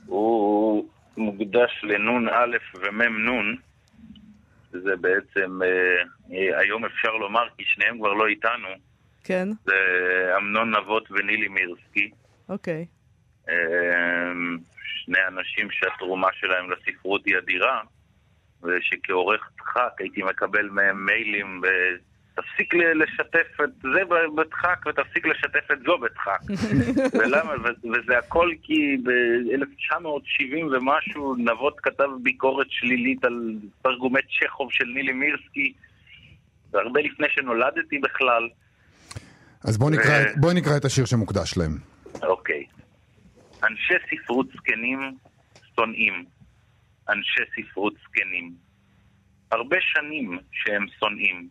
[0.06, 0.84] הוא
[1.16, 3.56] מוקדש לנון א' ומם נון,
[4.72, 5.68] זה בעצם, אה,
[6.32, 8.68] אה, היום אפשר לומר, כי שניהם כבר לא איתנו,
[9.24, 9.74] כן, זה
[10.38, 12.10] אמנון נבות ונילי מירסקי.
[12.48, 12.86] אוקיי.
[15.06, 17.80] שני אנשים שהתרומה שלהם לספרות היא אדירה,
[18.62, 21.66] ושכעורך דחק הייתי מקבל מהם מיילים ב...
[22.34, 24.00] תפסיק לשתף את זה
[24.36, 26.40] בדחק ותפסיק לשתף את זו בדחק.
[27.18, 27.52] ולמה?
[27.64, 35.12] ו- וזה הכל כי ב-1970 ומשהו נבות כתב ביקורת שלילית על תרגומי צ'כוב של נילי
[35.12, 35.72] מירסקי,
[36.72, 38.48] והרבה לפני שנולדתי בכלל.
[39.64, 41.78] אז בוא נקרא, את- בוא נקרא את השיר שמוקדש להם.
[42.22, 42.64] אוקיי.
[43.62, 45.18] אנשי ספרות זקנים
[45.74, 46.24] שונאים.
[47.08, 48.54] אנשי ספרות זקנים.
[49.52, 51.48] הרבה שנים שהם שונאים.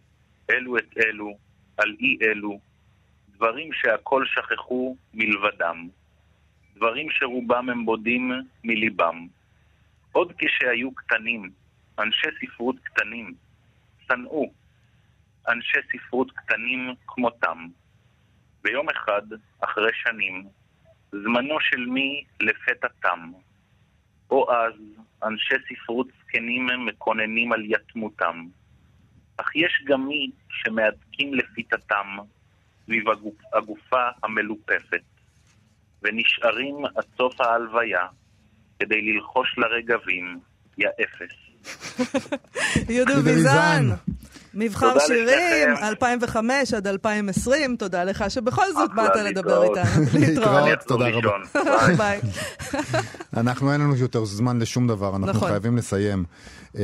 [0.49, 1.37] אלו את אלו,
[1.77, 2.59] על אי אלו.
[3.29, 5.89] דברים שהכל שכחו מלבדם.
[6.75, 8.31] דברים שרובם הם בודים
[8.63, 9.27] מליבם.
[10.11, 11.51] עוד כשהיו קטנים,
[11.99, 13.33] אנשי ספרות קטנים,
[14.07, 14.51] שנאו.
[15.47, 17.67] אנשי ספרות קטנים כמותם.
[18.63, 19.21] ויום אחד,
[19.59, 20.47] אחרי שנים,
[21.23, 23.31] זמנו של מי לפתע תם.
[24.29, 24.73] או אז
[25.23, 28.45] אנשי ספרות זקנים מקוננים על יתמותם.
[29.37, 32.17] אך יש גם מי שמהדקים לפיתתם
[32.85, 35.01] סביב הגופ, הגופה המלופפת,
[36.03, 38.07] ונשארים עד סוף ההלוויה
[38.79, 40.39] כדי ללחוש לרגבים,
[40.77, 41.35] יא אפס.
[42.87, 43.89] ויזן, ויזן.
[44.55, 45.27] מבחר שירים,
[45.69, 45.85] לשניכם.
[45.85, 49.63] 2005 עד 2020, תודה לך שבכל זאת באת לדבר.
[49.63, 50.03] איתנו.
[50.19, 50.79] להתראות.
[50.87, 51.95] תודה רבה.
[51.97, 52.19] ביי.
[53.37, 55.49] אנחנו אין לנו יותר זמן לשום דבר, אנחנו נכון.
[55.49, 56.23] חייבים לסיים.
[56.77, 56.83] אה,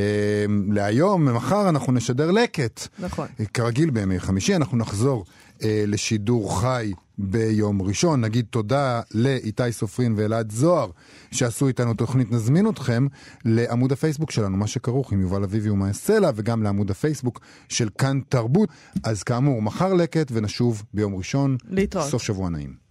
[0.72, 2.88] להיום, מחר אנחנו נשדר לקט.
[3.00, 3.28] נכון.
[3.54, 5.26] כרגיל בימי חמישי אנחנו נחזור
[5.64, 8.22] אה, לשידור חי ביום ראשון.
[8.22, 10.90] נגיד תודה לאיתי סופרין ואלעד זוהר
[11.32, 12.32] שעשו איתנו תוכנית.
[12.32, 13.08] נזמין אתכם
[13.46, 17.40] לעמוד הפייסבוק שלנו, מה שכרוך עם יובל אביבי ומאי סלע, וגם לעמוד הפייסבוק
[17.70, 18.70] של כאן תרבות.
[19.04, 21.58] אז כאמור, מחר לקט ונשוב ביום ראשון.
[21.70, 22.10] להתראות.
[22.10, 22.91] סוף שבוע נעים.